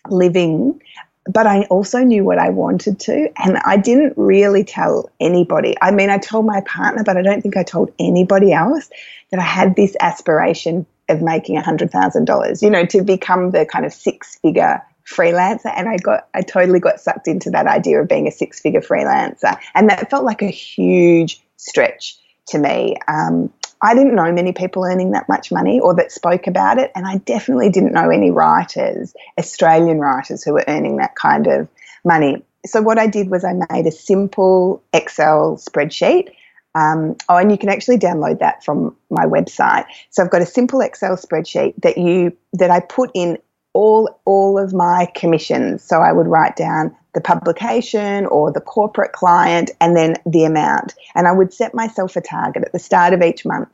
living. 0.08 0.80
But 1.26 1.46
I 1.46 1.62
also 1.64 2.00
knew 2.00 2.24
what 2.24 2.38
I 2.38 2.50
wanted 2.50 3.00
to, 3.00 3.30
and 3.38 3.56
I 3.64 3.78
didn't 3.78 4.12
really 4.18 4.62
tell 4.62 5.10
anybody. 5.20 5.74
I 5.80 5.90
mean, 5.90 6.10
I 6.10 6.18
told 6.18 6.44
my 6.44 6.60
partner, 6.62 7.02
but 7.02 7.16
I 7.16 7.22
don't 7.22 7.40
think 7.40 7.56
I 7.56 7.62
told 7.62 7.92
anybody 7.98 8.52
else 8.52 8.90
that 9.30 9.40
I 9.40 9.44
had 9.44 9.74
this 9.74 9.96
aspiration 10.00 10.84
of 11.08 11.22
making 11.22 11.56
$100,000, 11.56 12.62
you 12.62 12.70
know, 12.70 12.84
to 12.86 13.02
become 13.02 13.52
the 13.52 13.64
kind 13.64 13.86
of 13.86 13.92
six 13.94 14.36
figure 14.36 14.82
freelancer 15.06 15.72
and 15.76 15.88
I 15.88 15.98
got 15.98 16.28
I 16.32 16.40
totally 16.40 16.80
got 16.80 16.98
sucked 16.98 17.28
into 17.28 17.50
that 17.50 17.66
idea 17.66 18.00
of 18.00 18.08
being 18.08 18.26
a 18.26 18.30
six 18.30 18.60
figure 18.60 18.80
freelancer 18.80 19.58
and 19.74 19.90
that 19.90 20.08
felt 20.08 20.24
like 20.24 20.40
a 20.40 20.46
huge 20.46 21.42
stretch 21.56 22.16
to 22.48 22.58
me. 22.58 22.96
Um, 23.08 23.52
I 23.82 23.94
didn't 23.94 24.14
know 24.14 24.32
many 24.32 24.52
people 24.52 24.84
earning 24.84 25.10
that 25.10 25.28
much 25.28 25.52
money 25.52 25.78
or 25.78 25.94
that 25.96 26.10
spoke 26.10 26.46
about 26.46 26.78
it, 26.78 26.90
and 26.94 27.06
I 27.06 27.18
definitely 27.18 27.70
didn't 27.70 27.92
know 27.92 28.10
any 28.10 28.30
writers, 28.30 29.14
Australian 29.38 29.98
writers, 29.98 30.42
who 30.42 30.54
were 30.54 30.64
earning 30.66 30.96
that 30.96 31.14
kind 31.16 31.46
of 31.46 31.68
money. 32.04 32.42
So, 32.64 32.80
what 32.80 32.98
I 32.98 33.06
did 33.06 33.30
was 33.30 33.44
I 33.44 33.52
made 33.70 33.86
a 33.86 33.92
simple 33.92 34.82
Excel 34.92 35.56
spreadsheet. 35.56 36.30
Um, 36.74 37.16
oh, 37.28 37.36
and 37.36 37.52
you 37.52 37.58
can 37.58 37.68
actually 37.68 37.98
download 37.98 38.40
that 38.40 38.64
from 38.64 38.96
my 39.08 39.26
website. 39.26 39.84
So 40.10 40.24
I've 40.24 40.30
got 40.30 40.42
a 40.42 40.46
simple 40.46 40.80
Excel 40.80 41.16
spreadsheet 41.16 41.74
that 41.82 41.98
you 41.98 42.36
that 42.54 42.70
I 42.70 42.80
put 42.80 43.10
in 43.14 43.38
all 43.74 44.20
all 44.24 44.58
of 44.58 44.72
my 44.72 45.08
commissions. 45.14 45.84
So 45.84 46.00
I 46.00 46.10
would 46.10 46.26
write 46.26 46.56
down 46.56 46.96
the 47.14 47.20
publication 47.20 48.26
or 48.26 48.52
the 48.52 48.60
corporate 48.60 49.12
client 49.12 49.70
and 49.80 49.96
then 49.96 50.16
the 50.26 50.44
amount. 50.44 50.94
And 51.14 51.26
I 51.26 51.32
would 51.32 51.52
set 51.52 51.74
myself 51.74 52.16
a 52.16 52.20
target 52.20 52.64
at 52.64 52.72
the 52.72 52.78
start 52.78 53.14
of 53.14 53.22
each 53.22 53.44
month. 53.44 53.68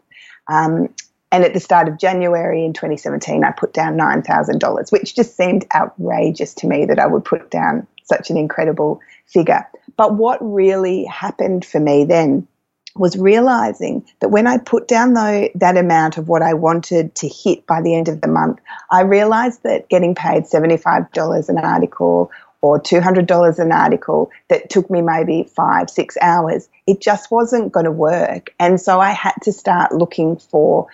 Um, 0.47 0.89
and 1.33 1.45
at 1.45 1.55
the 1.55 1.61
start 1.61 1.89
of 1.89 1.99
January 1.99 2.65
in 2.65 2.73
2017, 2.73 3.45
I 3.45 3.53
put 3.53 3.73
down 3.73 3.97
$9,000, 3.97 4.93
which 4.93 5.15
just 5.15 5.37
seemed 5.37 5.65
outrageous 5.75 6.55
to 6.55 6.67
me 6.67 6.87
that 6.87 6.99
I 6.99 7.07
would 7.07 7.25
put 7.25 7.51
down 7.51 7.87
such 8.05 8.31
an 8.31 8.37
incredible 8.37 9.01
figure. 9.27 9.67
But 9.97 10.17
what 10.17 10.39
really 10.41 11.05
happened 11.05 11.65
for 11.65 11.79
me 11.79 12.05
then 12.05 12.49
was 12.97 13.17
realizing 13.17 14.05
that 14.19 14.31
when 14.31 14.49
I 14.49 14.59
put 14.59 14.89
down 14.89 15.15
though 15.15 15.49
that 15.55 15.77
amount 15.77 16.19
of 16.19 16.29
what 16.29 16.43
I 16.43 16.55
wanted 16.55 17.15
to 17.17 17.29
hit 17.29 17.65
by 17.67 17.81
the 17.81 17.95
end 17.95 18.09
of 18.09 18.21
the 18.21 18.29
month, 18.29 18.59
I 18.91 19.03
realized 19.03 19.63
that 19.63 19.89
getting 19.89 20.17
paid 20.17 20.45
$75 20.45 21.49
an 21.49 21.59
article 21.59 22.33
or 22.63 22.81
$200 22.81 23.59
an 23.59 23.73
article 23.73 24.31
that 24.49 24.69
took 24.71 24.91
me 24.91 25.01
maybe 25.01 25.45
five, 25.55 25.89
six 25.89 26.17
hours, 26.21 26.69
it 26.87 27.01
just 27.01 27.31
wasn't 27.31 27.73
going 27.73 27.85
to 27.85 27.93
work. 27.93 28.55
And 28.59 28.81
so 28.81 29.01
I 29.01 29.11
had 29.11 29.35
to 29.43 29.53
start 29.53 29.93
looking 29.93 30.37
for 30.37 30.87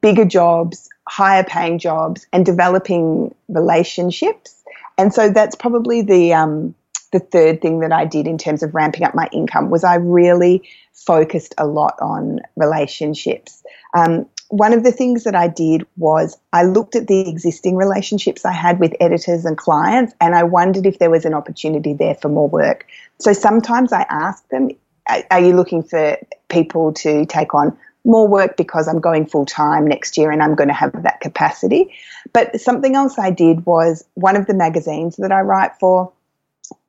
bigger 0.00 0.24
jobs, 0.24 0.88
higher 1.08 1.44
paying 1.44 1.78
jobs, 1.78 2.26
and 2.32 2.44
developing 2.44 3.34
relationships. 3.48 4.62
And 4.98 5.12
so 5.12 5.30
that's 5.30 5.56
probably 5.56 6.02
the, 6.02 6.34
um, 6.34 6.74
the 7.12 7.20
third 7.20 7.62
thing 7.62 7.80
that 7.80 7.92
I 7.92 8.04
did 8.04 8.26
in 8.26 8.36
terms 8.36 8.62
of 8.62 8.74
ramping 8.74 9.04
up 9.04 9.14
my 9.14 9.28
income 9.32 9.70
was 9.70 9.84
I 9.84 9.94
really 9.96 10.62
focused 10.92 11.54
a 11.58 11.66
lot 11.66 11.96
on 12.00 12.40
relationships. 12.56 13.62
Um, 13.96 14.26
one 14.54 14.72
of 14.72 14.84
the 14.84 14.92
things 14.92 15.24
that 15.24 15.34
I 15.34 15.48
did 15.48 15.84
was 15.96 16.38
I 16.52 16.62
looked 16.62 16.94
at 16.94 17.08
the 17.08 17.28
existing 17.28 17.74
relationships 17.74 18.44
I 18.44 18.52
had 18.52 18.78
with 18.78 18.94
editors 19.00 19.44
and 19.44 19.58
clients, 19.58 20.14
and 20.20 20.36
I 20.36 20.44
wondered 20.44 20.86
if 20.86 21.00
there 21.00 21.10
was 21.10 21.24
an 21.24 21.34
opportunity 21.34 21.92
there 21.92 22.14
for 22.14 22.28
more 22.28 22.48
work. 22.48 22.86
So 23.18 23.32
sometimes 23.32 23.92
I 23.92 24.06
ask 24.08 24.48
them, 24.50 24.70
Are 25.08 25.40
you 25.40 25.56
looking 25.56 25.82
for 25.82 26.16
people 26.48 26.92
to 26.94 27.26
take 27.26 27.52
on 27.52 27.76
more 28.04 28.28
work 28.28 28.56
because 28.56 28.86
I'm 28.86 29.00
going 29.00 29.26
full 29.26 29.44
time 29.44 29.88
next 29.88 30.16
year 30.16 30.30
and 30.30 30.40
I'm 30.40 30.54
going 30.54 30.68
to 30.68 30.74
have 30.74 31.02
that 31.02 31.20
capacity? 31.20 31.92
But 32.32 32.60
something 32.60 32.94
else 32.94 33.18
I 33.18 33.30
did 33.30 33.66
was 33.66 34.04
one 34.14 34.36
of 34.36 34.46
the 34.46 34.54
magazines 34.54 35.16
that 35.16 35.32
I 35.32 35.40
write 35.40 35.72
for 35.80 36.12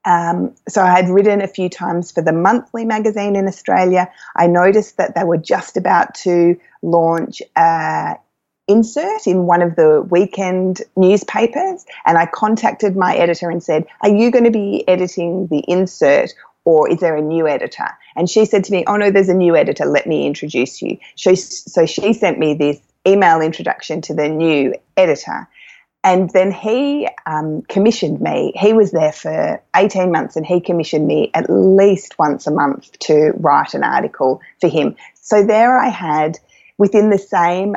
um, 0.06 0.54
so 0.70 0.84
I 0.84 0.92
had 0.92 1.10
written 1.10 1.42
a 1.42 1.48
few 1.48 1.68
times 1.68 2.12
for 2.12 2.22
the 2.22 2.32
monthly 2.32 2.86
magazine 2.86 3.36
in 3.36 3.48
Australia. 3.48 4.10
I 4.36 4.46
noticed 4.46 4.98
that 4.98 5.16
they 5.16 5.24
were 5.24 5.38
just 5.38 5.78
about 5.78 6.14
to 6.16 6.60
launch 6.86 7.42
a 7.56 8.15
insert 8.68 9.27
in 9.27 9.44
one 9.44 9.62
of 9.62 9.75
the 9.75 10.01
weekend 10.10 10.82
newspapers, 10.96 11.86
and 12.06 12.18
I 12.18 12.25
contacted 12.25 12.96
my 12.96 13.15
editor 13.15 13.50
and 13.50 13.62
said, 13.62 13.86
"Are 14.01 14.10
you 14.10 14.32
going 14.32 14.46
to 14.46 14.51
be 14.51 14.88
editing 14.88 15.48
the 15.48 15.63
insert?" 15.68 16.34
Or 16.68 16.89
is 16.89 17.00
there 17.00 17.15
a 17.15 17.22
new 17.22 17.48
editor? 17.48 17.86
And 18.15 18.27
she 18.27 18.44
said 18.46 18.63
to 18.63 18.72
me, 18.72 18.84
Oh 18.88 18.98
no, 18.98 19.12
there's 19.12 19.30
a 19.30 19.36
new 19.36 19.56
editor. 19.56 19.86
Let 19.86 20.08
me 20.08 20.25
introduce 20.25 20.82
you. 20.82 20.98
She, 21.13 21.36
so 21.36 21.86
she 21.86 22.12
sent 22.13 22.39
me 22.39 22.56
this 22.56 22.80
email 23.08 23.39
introduction 23.42 24.01
to 24.01 24.15
the 24.15 24.27
new 24.27 24.74
editor. 24.98 25.48
And 26.04 26.30
then 26.30 26.51
he 26.51 27.10
um, 27.25 27.63
commissioned 27.63 28.22
me. 28.22 28.54
He 28.56 28.74
was 28.74 28.92
there 28.92 29.12
for 29.12 29.62
18 29.75 30.12
months 30.12 30.36
and 30.36 30.46
he 30.46 30.62
commissioned 30.62 31.08
me 31.08 31.32
at 31.34 31.50
least 31.50 32.20
once 32.20 32.46
a 32.46 32.51
month 32.51 32.92
to 33.00 33.32
write 33.38 33.74
an 33.74 33.84
article 33.84 34.39
for 34.62 34.68
him. 34.68 34.96
So 35.15 35.44
there 35.44 35.77
I 35.80 35.89
had 35.89 36.38
within 36.77 37.10
the 37.10 37.17
same 37.17 37.75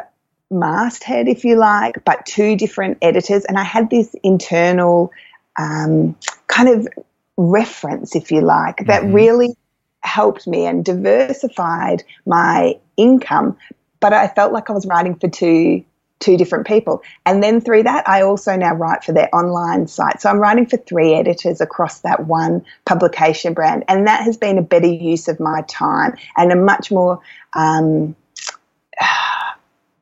masthead, 0.51 1.29
if 1.29 1.45
you 1.45 1.57
like, 1.57 2.05
but 2.05 2.25
two 2.27 2.57
different 2.57 2.99
editors. 3.03 3.45
And 3.45 3.59
I 3.59 3.65
had 3.65 3.91
this 3.91 4.15
internal 4.23 5.13
um, 5.59 6.17
kind 6.47 6.69
of 6.69 6.89
reference, 7.37 8.17
if 8.17 8.31
you 8.31 8.41
like, 8.41 8.87
that 8.87 9.03
mm-hmm. 9.03 9.13
really 9.13 9.57
helped 10.01 10.47
me 10.47 10.67
and 10.67 10.85
diversified 10.85 12.03
my 12.25 12.79
income. 12.97 13.57
But 14.01 14.13
I 14.13 14.29
felt 14.29 14.53
like 14.53 14.71
I 14.71 14.73
was 14.73 14.87
writing 14.87 15.17
for 15.17 15.29
two 15.29 15.85
two 16.21 16.37
different 16.37 16.67
people. 16.67 17.03
And 17.25 17.43
then 17.43 17.61
through 17.61 17.85
that, 17.85 18.09
I 18.09 18.23
also 18.23 18.57
now 18.57 18.75
write 18.75 19.05
for 19.05 19.13
their 19.13 19.33
online 19.33 19.87
site. 19.87 20.21
So 20.21 20.29
I'm 20.29 20.39
writing 20.39 20.67
for 20.67 20.77
three 20.77 21.15
editors 21.15 21.61
across 21.61 22.01
that 22.01 22.27
one 22.27 22.65
publication 22.85 23.55
brand. 23.55 23.85
And 23.89 24.07
that 24.09 24.23
has 24.23 24.37
been 24.37 24.59
a 24.59 24.63
better 24.63 24.89
use 24.89 25.29
of 25.29 25.39
my 25.39 25.63
time 25.69 26.17
and 26.37 26.51
a 26.51 26.57
much 26.57 26.91
more 26.91 27.21
um, 27.55 28.17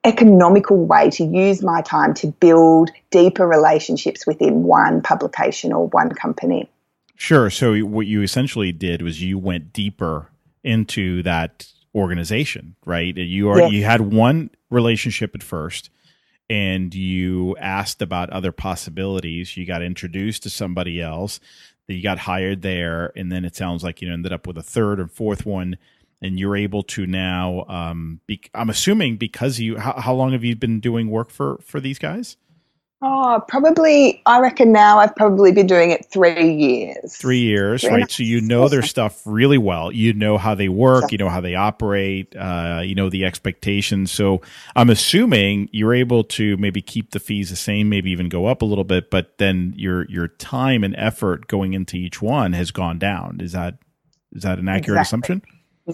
economical 0.07 0.87
way 0.87 1.11
to 1.11 1.25
use 1.25 1.63
my 1.63 1.83
time 1.83 2.15
to 2.15 2.29
build 2.29 2.91
deeper 3.11 3.47
relationships 3.47 4.27
within 4.27 4.63
one 4.63 5.03
publication 5.03 5.73
or 5.73 5.89
one 5.89 6.11
company. 6.11 6.71
Sure. 7.17 7.51
So 7.51 7.77
what 7.81 8.07
you 8.07 8.23
essentially 8.23 8.73
did 8.73 9.03
was 9.03 9.23
you 9.23 9.39
went 9.39 9.73
deeper 9.73 10.31
into 10.63 11.23
that 11.23 11.67
organization, 11.95 12.77
right? 12.85 13.17
You 13.17 13.51
are 13.51 13.59
yes. 13.59 13.73
you 13.73 13.85
had 13.85 14.01
one 14.13 14.51
relationship 14.71 15.35
at 15.35 15.43
first 15.43 15.91
and 16.49 16.95
you 16.95 17.57
asked 17.57 18.03
about 18.03 18.31
other 18.31 18.53
possibilities. 18.53 19.57
You 19.57 19.67
got 19.67 19.83
introduced 19.83 20.43
to 20.45 20.51
somebody 20.51 21.01
else, 21.01 21.41
that 21.87 21.95
you 21.95 22.03
got 22.03 22.19
hired 22.19 22.63
there, 22.63 23.13
and 23.17 23.31
then 23.31 23.45
it 23.45 23.57
sounds 23.57 23.83
like 23.83 24.03
you 24.03 24.13
ended 24.13 24.33
up 24.33 24.47
with 24.47 24.59
a 24.59 24.63
third 24.63 25.01
or 25.01 25.07
fourth 25.07 25.47
one, 25.47 25.77
and 26.23 26.39
you're 26.39 26.57
able 26.57 26.83
to 26.83 27.07
now. 27.07 27.65
Um, 27.69 28.21
be, 28.27 28.41
I'm 28.55 28.71
assuming 28.71 29.17
because 29.17 29.59
you. 29.59 29.79
How, 29.79 30.01
how 30.01 30.15
long 30.15 30.33
have 30.33 30.45
you 30.45 30.57
been 30.57 30.81
doing 30.81 31.11
work 31.11 31.31
for 31.31 31.59
for 31.63 31.81
these 31.81 31.99
guys? 31.99 32.37
Oh, 33.03 33.43
probably. 33.47 34.23
I 34.25 34.41
reckon 34.41 34.73
now 34.73 34.99
I've 34.99 35.15
probably 35.15 35.53
been 35.53 35.67
doing 35.67 35.91
it 35.91 36.07
three 36.11 36.55
years. 36.55 37.15
Three 37.15 37.41
years, 37.41 37.83
three 37.83 37.91
right? 37.91 38.11
So 38.11 38.23
you 38.23 38.41
know 38.41 38.69
their 38.69 38.83
stuff 38.83 39.21
really 39.27 39.59
well. 39.59 39.93
You 39.93 40.15
know 40.15 40.39
how 40.39 40.55
they 40.55 40.71
work. 40.71 41.13
You 41.13 41.19
know 41.19 41.29
how 41.29 41.43
they 41.43 41.55
operate. 41.55 42.35
Uh, 42.35 42.81
you 42.83 42.95
know 42.95 43.11
the 43.11 43.27
expectations. 43.27 44.11
So 44.11 44.41
I'm 44.75 44.89
assuming 44.89 45.69
you're 45.73 45.93
able 45.93 46.25
to 46.25 46.57
maybe 46.57 46.81
keep 46.81 47.11
the 47.11 47.21
fees 47.21 47.51
the 47.51 47.57
same, 47.57 47.91
maybe 47.91 48.11
even 48.11 48.31
go 48.31 48.47
up 48.47 48.63
a 48.63 48.65
little 48.65 48.85
bit. 48.85 49.11
But 49.11 49.37
then 49.37 49.75
your 49.77 50.09
your 50.11 50.29
time 50.29 50.83
and 50.83 50.97
effort 50.97 51.49
going 51.49 51.75
into 51.75 51.97
each 51.99 52.23
one 52.23 52.55
has 52.55 52.71
gone 52.71 52.99
down. 52.99 53.41
Is 53.41 53.53
that 53.53 53.79
is 54.33 54.43
that 54.43 54.59
an 54.59 54.69
accurate 54.69 55.01
exactly. 55.01 55.03
assumption? 55.03 55.43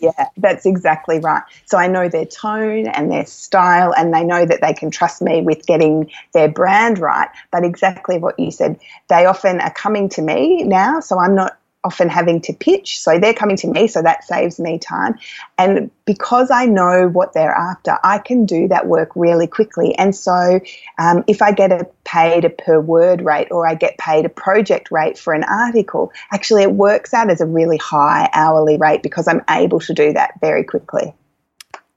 Yeah, 0.01 0.29
that's 0.39 0.65
exactly 0.65 1.19
right. 1.19 1.43
So 1.67 1.77
I 1.77 1.87
know 1.87 2.09
their 2.09 2.25
tone 2.25 2.87
and 2.89 3.13
their 3.13 3.27
style, 3.27 3.93
and 3.95 4.13
they 4.15 4.25
know 4.25 4.47
that 4.47 4.61
they 4.63 4.73
can 4.73 4.91
trust 4.91 5.21
me 5.21 5.43
with 5.43 5.67
getting 5.67 6.11
their 6.33 6.49
brand 6.49 6.99
right. 6.99 7.29
But 7.51 7.65
exactly 7.65 8.19
what 8.19 8.39
you 8.39 8.51
said, 8.51 8.81
they 9.09 9.27
often 9.27 9.61
are 9.61 9.73
coming 9.73 10.09
to 10.11 10.23
me 10.23 10.65
now. 10.65 11.01
So 11.01 11.19
I'm 11.19 11.35
not 11.35 11.59
often 11.85 12.09
having 12.09 12.41
to 12.43 12.53
pitch. 12.53 13.01
So 13.01 13.19
they're 13.19 13.35
coming 13.35 13.57
to 13.59 13.69
me, 13.69 13.89
so 13.89 14.03
that 14.03 14.25
saves 14.25 14.61
me 14.61 14.79
time. 14.79 15.19
And 15.59 15.91
because 16.05 16.51
I 16.51 16.67
know 16.67 17.09
what 17.09 17.33
they're 17.33 17.55
after, 17.55 17.99
I 18.05 18.19
can 18.19 18.47
do 18.47 18.69
that 18.69 18.87
work 18.87 19.11
really 19.15 19.47
quickly. 19.47 19.95
And 19.97 20.15
so 20.15 20.61
um, 20.99 21.25
if 21.27 21.43
I 21.43 21.53
get 21.53 21.73
a 21.73 21.87
paid 22.05 22.45
a 22.45 22.51
per 22.51 22.81
word 22.81 23.23
rate 23.23 23.49
or 23.51 23.67
I 23.67 23.75
get 23.75 23.97
paid 23.99 24.25
a 24.25 24.29
project 24.29 24.91
rate 24.91 25.19
for 25.19 25.33
an 25.33 25.45
article, 25.45 26.13
actually 26.31 26.63
it 26.63 26.73
works 26.73 27.15
out 27.15 27.31
as 27.31 27.41
a 27.41 27.47
really 27.47 27.79
high 27.79 28.29
hourly 28.33 28.77
rate 28.77 29.03
because 29.03 29.27
I'm 29.29 29.43
able 29.49 29.81
to 29.81 29.95
do 29.95 30.13
that 30.13 30.41
very 30.41 30.65
quickly. 30.65 31.15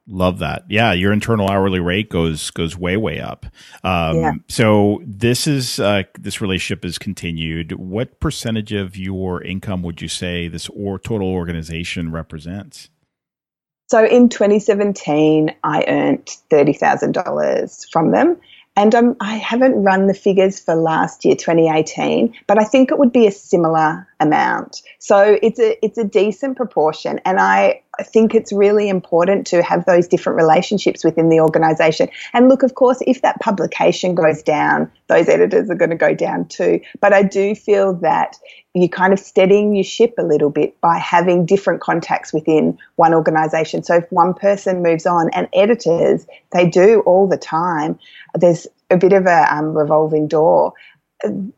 Love 0.08 0.38
that. 0.38 0.66
Yeah, 0.70 0.94
your 0.94 1.12
internal 1.12 1.50
hourly 1.50 1.80
rate 1.80 2.10
goes 2.10 2.52
goes 2.52 2.78
way 2.78 2.96
way 2.96 3.20
up. 3.20 3.48
Um, 3.84 4.16
yeah. 4.18 4.32
So 4.48 5.02
this 5.04 5.48
is 5.48 5.80
uh, 5.80 6.04
this 6.20 6.42
relationship 6.42 6.86
is 6.86 7.00
continued. 7.00 7.72
What 7.72 8.20
percentage 8.20 8.72
of 8.72 8.96
your 8.96 9.42
income 9.42 9.82
would 9.82 10.04
you 10.04 10.08
say 10.08 10.48
this 10.48 10.70
or 10.70 11.00
total 11.00 11.28
organization 11.28 12.12
represents? 12.12 12.90
So 13.88 14.06
in 14.06 14.30
2017, 14.30 15.56
I 15.64 15.86
earned 15.88 16.30
thirty 16.52 16.74
thousand 16.74 17.14
dollars 17.14 17.88
from 17.92 18.12
them, 18.12 18.38
and 18.76 18.94
um, 18.94 19.16
I 19.22 19.38
haven't 19.38 19.84
run 19.84 20.08
the 20.08 20.14
figures 20.14 20.60
for 20.60 20.76
last 20.76 21.24
year, 21.24 21.36
2018, 21.36 22.34
but 22.46 22.60
I 22.60 22.66
think 22.66 22.92
it 22.92 23.00
would 23.00 23.12
be 23.12 23.26
a 23.26 23.32
similar 23.32 24.08
amount. 24.20 24.82
So 25.00 25.40
it's 25.42 25.60
a 25.60 25.84
it's 25.84 25.98
a 25.98 26.04
decent 26.04 26.58
proportion, 26.58 27.20
and 27.26 27.40
I 27.40 27.82
I 28.00 28.04
think 28.04 28.36
it's 28.36 28.52
really 28.52 28.90
important 28.90 29.48
to 29.48 29.62
have 29.64 29.86
those 29.86 30.08
different 30.08 30.38
relationships 30.38 31.04
within 31.04 31.30
the 31.30 31.40
organization. 31.40 32.10
And 32.34 32.50
look, 32.50 32.64
of 32.64 32.76
course, 32.76 33.00
if 33.06 33.22
that 33.22 33.40
publication 33.40 34.16
goes 34.16 34.42
down, 34.42 34.92
those 35.08 35.30
editors 35.30 35.70
are 35.70 35.76
going 35.76 35.92
to 35.92 35.96
go 35.96 36.14
down 36.14 36.48
too. 36.48 36.82
But 37.00 37.14
I 37.14 37.24
do 37.24 37.56
feel 37.56 37.94
that 37.96 38.38
you're 38.74 38.90
kind 38.90 39.14
of 39.14 39.20
steadying 39.20 39.74
your 39.74 39.84
ship 39.84 40.16
a 40.18 40.24
little 40.24 40.50
bit 40.50 40.80
by 40.82 40.98
having 40.98 41.46
different 41.46 41.82
contacts 41.82 42.34
within 42.34 42.78
one 42.98 43.14
organization. 43.14 43.84
So 43.84 43.96
if 43.96 44.12
one 44.12 44.34
person 44.34 44.84
moves 44.84 45.06
on, 45.06 45.30
and 45.30 45.48
editors, 45.54 46.28
they 46.52 46.68
do 46.68 47.02
all 47.06 47.28
the 47.28 47.38
time, 47.38 47.98
there's 48.34 48.68
a 48.92 48.98
bit 48.98 49.14
of 49.14 49.26
a 49.26 49.54
um, 49.54 49.76
revolving 49.76 50.28
door 50.28 50.74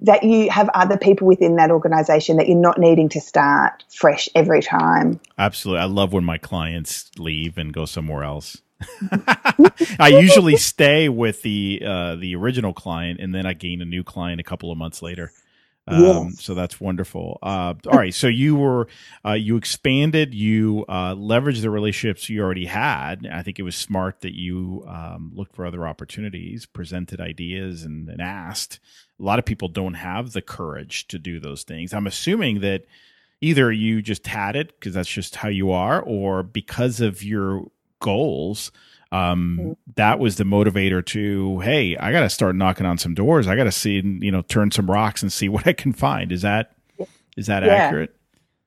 that 0.02 0.24
you 0.24 0.50
have 0.50 0.70
other 0.74 0.98
people 0.98 1.28
within 1.28 1.56
that 1.56 1.72
organization 1.72 2.38
that 2.38 2.48
you're 2.48 2.58
not 2.58 2.80
needing 2.80 3.10
to 3.10 3.22
start 3.22 3.84
fresh 3.90 4.30
every 4.36 4.62
time. 4.62 5.20
Absolutely. 5.38 5.82
I 5.82 5.86
love 5.86 6.14
when 6.14 6.24
my 6.24 6.38
clients 6.38 7.12
leave 7.18 7.58
and 7.58 7.74
go 7.74 7.86
somewhere 7.86 8.24
else. 8.24 8.62
I 10.00 10.10
usually 10.20 10.56
stay 10.58 11.10
with 11.10 11.42
the 11.42 11.82
uh, 11.84 12.16
the 12.16 12.36
original 12.36 12.74
client 12.74 13.20
and 13.20 13.34
then 13.34 13.46
I 13.46 13.54
gain 13.54 13.82
a 13.82 13.86
new 13.86 14.04
client 14.04 14.40
a 14.40 14.44
couple 14.44 14.72
of 14.72 14.78
months 14.78 15.02
later. 15.02 15.32
Um, 15.88 16.04
yes. 16.04 16.44
So 16.44 16.54
that's 16.54 16.82
wonderful. 16.82 17.40
Uh, 17.42 17.74
all 17.88 17.98
right. 17.98 18.14
So 18.14 18.28
you 18.28 18.58
were, 18.58 18.88
uh, 19.26 19.34
you 19.34 19.56
expanded, 19.56 20.34
you 20.34 20.86
uh, 20.90 21.16
leveraged 21.16 21.62
the 21.62 21.70
relationships 21.70 22.30
you 22.30 22.42
already 22.42 22.66
had. 22.66 23.26
I 23.32 23.42
think 23.42 23.58
it 23.58 23.64
was 23.64 23.76
smart 23.76 24.22
that 24.22 24.36
you 24.36 24.84
um, 24.88 25.32
looked 25.34 25.56
for 25.56 25.66
other 25.66 25.88
opportunities, 25.88 26.66
presented 26.66 27.22
ideas, 27.22 27.84
and, 27.84 28.10
and 28.10 28.22
asked. 28.22 28.80
A 29.20 29.24
lot 29.24 29.40
of 29.40 29.46
people 29.46 29.68
don't 29.68 29.96
have 29.96 30.34
the 30.34 30.42
courage 30.42 31.08
to 31.08 31.18
do 31.18 31.40
those 31.40 31.64
things. 31.64 31.94
I'm 31.94 32.08
assuming 32.08 32.60
that 32.62 32.86
either 33.42 33.72
you 33.72 34.02
just 34.02 34.28
had 34.28 34.56
it 34.56 34.80
because 34.80 34.94
that's 34.94 35.10
just 35.10 35.36
how 35.38 35.50
you 35.50 35.72
are, 35.72 36.02
or 36.02 36.44
because 36.44 37.02
of 37.02 37.24
your 37.24 37.66
goals, 38.00 38.72
um, 39.12 39.58
mm-hmm. 39.60 39.72
that 39.96 40.20
was 40.20 40.36
the 40.36 40.44
motivator 40.44 41.06
to 41.06 41.60
hey 41.60 41.96
i 41.98 42.12
gotta 42.12 42.30
start 42.30 42.56
knocking 42.56 42.86
on 42.86 42.98
some 42.98 43.14
doors 43.14 43.48
i 43.48 43.56
gotta 43.56 43.72
see 43.72 44.02
you 44.22 44.32
know 44.32 44.42
turn 44.42 44.72
some 44.72 44.90
rocks 44.90 45.22
and 45.22 45.32
see 45.32 45.50
what 45.50 45.66
i 45.68 45.74
can 45.74 45.94
find 45.94 46.32
is 46.32 46.42
that 46.42 46.74
is 47.38 47.48
that 47.48 47.64
yeah. 47.64 47.74
accurate 47.74 48.14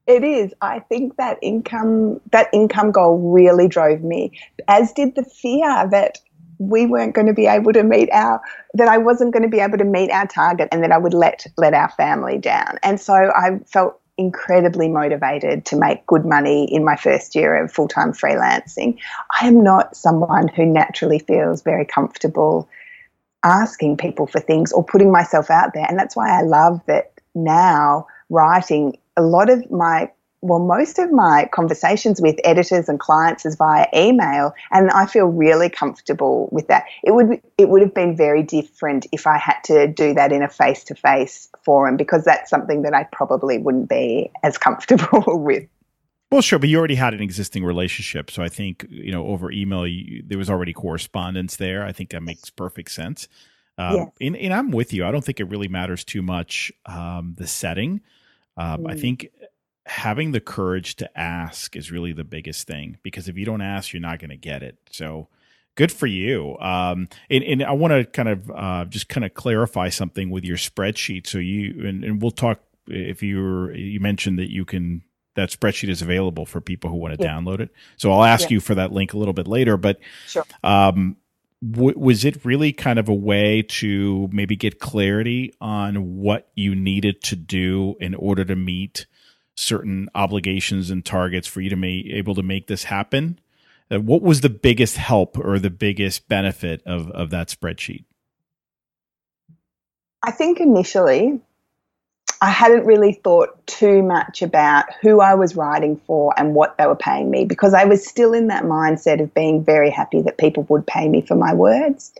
it 0.07 0.25
is 0.25 0.53
i 0.63 0.79
think 0.79 1.17
that 1.17 1.39
income 1.43 2.21
that 2.33 2.49
income 2.53 2.91
goal 2.91 3.19
really 3.19 3.69
drove 3.69 4.03
me 4.03 4.33
as 4.69 4.93
did 4.93 5.15
the 5.15 5.25
fear 5.25 5.89
that 5.91 6.19
we 6.61 6.85
weren't 6.85 7.15
going 7.15 7.27
to 7.27 7.33
be 7.33 7.47
able 7.47 7.73
to 7.73 7.83
meet 7.83 8.11
our 8.13 8.41
that 8.75 8.87
I 8.87 8.99
wasn't 8.99 9.33
going 9.33 9.43
to 9.43 9.49
be 9.49 9.61
able 9.61 9.79
to 9.79 9.85
meet 9.85 10.11
our 10.11 10.27
target 10.27 10.69
and 10.71 10.85
that 10.85 10.93
I 10.93 10.99
would 10.99 11.15
let 11.15 11.47
let 11.57 11.75
our 11.75 11.89
family 11.91 12.39
down. 12.39 12.79
And 12.83 13.01
so 13.01 13.15
I 13.15 13.59
felt 13.67 13.99
incredibly 14.19 14.87
motivated 14.87 15.65
to 15.65 15.77
make 15.77 16.07
good 16.07 16.27
money 16.27 16.71
in 16.71 16.85
my 16.85 16.95
first 16.95 17.35
year 17.35 17.65
of 17.65 17.73
full 17.73 17.89
time 17.89 18.13
freelancing. 18.13 18.99
I 19.41 19.47
am 19.47 19.65
not 19.65 19.97
someone 19.97 20.49
who 20.49 20.67
naturally 20.67 21.19
feels 21.19 21.63
very 21.63 21.87
comfortable 21.87 22.69
asking 23.43 23.97
people 23.97 24.27
for 24.27 24.39
things 24.39 24.71
or 24.71 24.85
putting 24.85 25.11
myself 25.11 25.51
out 25.51 25.73
there. 25.73 25.87
And 25.89 25.99
that's 25.99 26.15
why 26.15 26.39
I 26.39 26.43
love 26.43 26.83
that 26.87 27.13
now 27.35 28.07
writing 28.29 28.99
a 29.17 29.23
lot 29.23 29.49
of 29.49 29.71
my 29.71 30.11
well, 30.43 30.59
most 30.59 30.99
of 30.99 31.13
my 31.13 31.49
conversations 31.53 32.21
with 32.21 32.37
editors 32.45 32.89
and 32.89 32.99
clients 32.99 33.45
is 33.45 33.57
via 33.57 33.87
email, 33.95 34.55
and 34.71 34.91
I 34.91 35.05
feel 35.05 35.27
really 35.27 35.69
comfortable 35.69 36.49
with 36.51 36.67
that. 36.69 36.85
It 37.05 37.13
would 37.13 37.41
it 37.59 37.69
would 37.69 37.83
have 37.83 37.93
been 37.93 38.17
very 38.17 38.43
different 38.43 39.07
if 39.13 39.27
I 39.27 39.37
had 39.37 39.57
to 39.65 39.87
do 39.87 40.15
that 40.15 40.33
in 40.33 40.43
a 40.43 40.49
face 40.49 40.83
to 40.85 40.95
face 40.95 41.49
forum 41.63 41.97
because 41.97 42.25
that's 42.25 42.49
something 42.49 42.83
that 42.83 42.95
I 42.95 43.05
probably 43.13 43.59
wouldn't 43.59 43.91
be 43.91 44.31
as 44.43 44.57
comfortable 44.57 45.25
with. 45.27 45.69
Well, 46.31 46.43
sure, 46.43 46.59
but 46.59 46.69
you 46.69 46.79
already 46.79 46.95
had 46.95 47.13
an 47.13 47.21
existing 47.21 47.65
relationship, 47.65 48.31
so 48.31 48.43
I 48.43 48.49
think 48.49 48.87
you 48.89 49.13
know 49.13 49.27
over 49.27 49.51
email 49.53 49.87
you, 49.87 50.23
there 50.27 50.39
was 50.39 50.49
already 50.49 50.73
correspondence 50.73 51.57
there. 51.57 51.85
I 51.85 51.93
think 51.93 52.11
that 52.11 52.23
makes 52.23 52.49
perfect 52.49 52.93
sense. 52.93 53.29
Um, 53.77 53.97
yes. 53.97 54.09
and, 54.21 54.37
and, 54.37 54.53
I'm 54.53 54.71
with 54.73 54.93
you. 54.93 55.07
I 55.07 55.11
don't 55.11 55.25
think 55.25 55.41
it 55.41 55.45
really 55.45 55.69
matters 55.69 56.05
too 56.05 56.21
much 56.21 56.71
um, 56.85 57.35
the 57.39 57.47
setting. 57.47 58.03
Um, 58.59 58.83
mm. 58.83 58.91
I 58.91 58.97
think 58.97 59.31
having 59.91 60.31
the 60.31 60.41
courage 60.41 60.95
to 60.97 61.19
ask 61.19 61.75
is 61.75 61.91
really 61.91 62.13
the 62.13 62.25
biggest 62.25 62.67
thing 62.67 62.97
because 63.03 63.29
if 63.29 63.37
you 63.37 63.45
don't 63.45 63.61
ask, 63.61 63.93
you're 63.93 64.01
not 64.01 64.21
going 64.21 64.31
to 64.31 64.37
get 64.37 64.63
it. 64.63 64.79
So 64.91 65.29
good 65.75 65.91
for 65.91 66.07
you. 66.07 66.57
Um, 66.59 67.09
and, 67.29 67.43
and 67.43 67.63
I 67.65 67.73
want 67.73 67.93
to 67.93 68.05
kind 68.05 68.29
of 68.29 68.51
uh, 68.51 68.85
just 68.85 69.09
kind 69.09 69.25
of 69.25 69.35
clarify 69.35 69.89
something 69.89 70.31
with 70.31 70.45
your 70.45 70.57
spreadsheet. 70.57 71.27
So 71.27 71.39
you 71.39 71.87
and, 71.87 72.05
and 72.05 72.23
we'll 72.23 72.31
talk 72.31 72.61
if 72.87 73.23
you 73.23 73.71
you 73.71 74.01
mentioned 74.01 74.39
that 74.39 74.51
you 74.51 74.65
can 74.65 75.03
that 75.35 75.51
spreadsheet 75.51 75.89
is 75.89 76.03
available 76.03 76.47
for 76.47 76.61
people 76.61 76.91
who 76.91 76.97
want 76.97 77.19
to 77.19 77.25
yeah. 77.25 77.33
download 77.33 77.61
it. 77.61 77.71
So 77.97 78.13
I'll 78.13 78.25
ask 78.25 78.45
yeah. 78.45 78.55
you 78.55 78.61
for 78.61 78.77
that 78.77 78.93
link 78.93 79.13
a 79.13 79.19
little 79.19 79.35
bit 79.35 79.49
later. 79.49 79.77
But 79.77 79.99
sure. 80.27 80.45
um, 80.63 81.17
w- 81.69 81.99
was 81.99 82.25
it 82.25 82.45
really 82.45 82.73
kind 82.73 82.99
of 82.99 83.09
a 83.09 83.15
way 83.15 83.63
to 83.63 84.29
maybe 84.33 84.55
get 84.55 84.79
clarity 84.79 85.53
on 85.61 86.17
what 86.17 86.49
you 86.55 86.75
needed 86.75 87.23
to 87.25 87.37
do 87.37 87.97
in 88.01 88.15
order 88.15 88.45
to 88.45 88.57
meet 88.57 89.07
certain 89.61 90.09
obligations 90.15 90.91
and 90.91 91.05
targets 91.05 91.47
for 91.47 91.61
you 91.61 91.71
to 91.71 91.77
be 91.77 92.13
able 92.15 92.35
to 92.35 92.43
make 92.43 92.67
this 92.67 92.85
happen? 92.85 93.39
Uh, 93.91 94.01
what 94.01 94.23
was 94.23 94.41
the 94.41 94.51
biggest 94.51 94.97
help 94.97 95.37
or 95.39 95.59
the 95.59 95.71
biggest 95.71 96.29
benefit 96.29 96.83
of, 96.87 97.11
of 97.11 97.31
that 97.31 97.49
spreadsheet? 97.49 98.05
I 100.23 100.31
think 100.31 100.61
initially 100.61 101.41
I 102.43 102.51
hadn't 102.51 102.87
really 102.87 103.13
thought 103.13 103.67
too 103.67 104.03
much 104.03 104.41
about 104.41 104.87
who 105.03 105.21
I 105.21 105.35
was 105.35 105.57
writing 105.57 106.01
for 106.07 106.33
and 106.39 106.55
what 106.55 106.79
they 106.79 106.87
were 106.87 106.97
paying 106.97 107.31
me 107.31 107.45
because 107.45 107.75
I 107.75 107.85
was 107.85 108.07
still 108.07 108.33
in 108.33 108.47
that 108.47 108.65
mindset 108.65 109.23
of 109.23 109.35
being 109.35 109.63
very 109.63 109.91
happy 109.91 110.23
that 110.23 110.39
people 110.39 110.65
would 110.71 110.87
pay 110.87 111.09
me 111.09 111.21
for 111.21 111.35
my 111.35 111.53
words. 111.53 112.13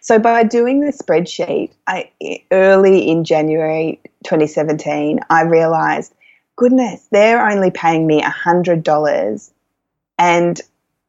So 0.00 0.18
by 0.18 0.42
doing 0.44 0.80
the 0.80 0.92
spreadsheet, 0.92 1.72
I, 1.86 2.10
early 2.50 3.08
in 3.08 3.24
January 3.24 4.00
2017, 4.24 5.20
I 5.28 5.42
realized, 5.42 6.14
goodness, 6.60 7.08
they're 7.10 7.48
only 7.48 7.70
paying 7.70 8.06
me 8.06 8.20
$100 8.20 9.50
and 10.18 10.60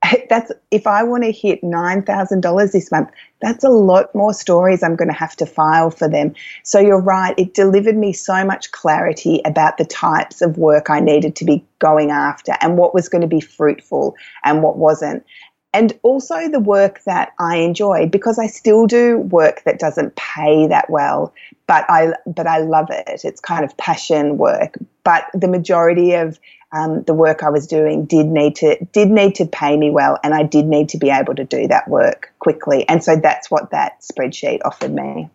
that's 0.29 0.51
if 0.71 0.87
I 0.87 1.03
want 1.03 1.25
to 1.25 1.31
hit 1.31 1.61
$9,000 1.61 2.71
this 2.71 2.89
month, 2.89 3.09
that's 3.41 3.65
a 3.65 3.69
lot 3.69 4.15
more 4.15 4.33
stories 4.33 4.81
I'm 4.81 4.95
going 4.95 5.09
to 5.09 5.13
have 5.13 5.35
to 5.35 5.45
file 5.45 5.91
for 5.91 6.07
them. 6.07 6.35
So 6.63 6.79
you're 6.79 7.01
right, 7.01 7.35
it 7.37 7.53
delivered 7.53 7.97
me 7.97 8.13
so 8.13 8.45
much 8.45 8.71
clarity 8.71 9.41
about 9.43 9.77
the 9.77 9.83
types 9.83 10.41
of 10.41 10.57
work 10.57 10.89
I 10.89 11.01
needed 11.01 11.35
to 11.35 11.45
be 11.45 11.65
going 11.79 12.11
after 12.11 12.55
and 12.61 12.77
what 12.77 12.93
was 12.93 13.09
going 13.09 13.21
to 13.21 13.27
be 13.27 13.41
fruitful 13.41 14.15
and 14.45 14.63
what 14.63 14.77
wasn't. 14.77 15.25
And 15.73 15.97
also 16.03 16.49
the 16.49 16.59
work 16.59 17.01
that 17.05 17.33
I 17.39 17.57
enjoy 17.57 18.07
because 18.07 18.37
I 18.37 18.47
still 18.47 18.87
do 18.87 19.19
work 19.19 19.63
that 19.63 19.79
doesn't 19.79 20.15
pay 20.17 20.67
that 20.67 20.89
well, 20.89 21.33
but 21.65 21.85
I 21.89 22.13
but 22.25 22.45
I 22.45 22.59
love 22.59 22.87
it. 22.89 23.21
It's 23.23 23.39
kind 23.39 23.63
of 23.63 23.75
passion 23.77 24.37
work. 24.37 24.75
But 25.03 25.25
the 25.33 25.47
majority 25.47 26.13
of 26.13 26.39
um, 26.73 27.03
the 27.03 27.13
work 27.13 27.43
I 27.43 27.49
was 27.49 27.67
doing 27.67 28.05
did 28.05 28.25
need 28.25 28.57
to 28.57 28.83
did 28.91 29.09
need 29.09 29.35
to 29.35 29.45
pay 29.45 29.77
me 29.77 29.89
well, 29.89 30.17
and 30.23 30.33
I 30.33 30.43
did 30.43 30.65
need 30.65 30.89
to 30.89 30.97
be 30.97 31.09
able 31.09 31.35
to 31.35 31.45
do 31.45 31.67
that 31.67 31.87
work 31.87 32.33
quickly. 32.39 32.87
And 32.89 33.01
so 33.03 33.15
that's 33.15 33.49
what 33.49 33.71
that 33.71 34.01
spreadsheet 34.01 34.59
offered 34.65 34.93
me. 34.93 35.29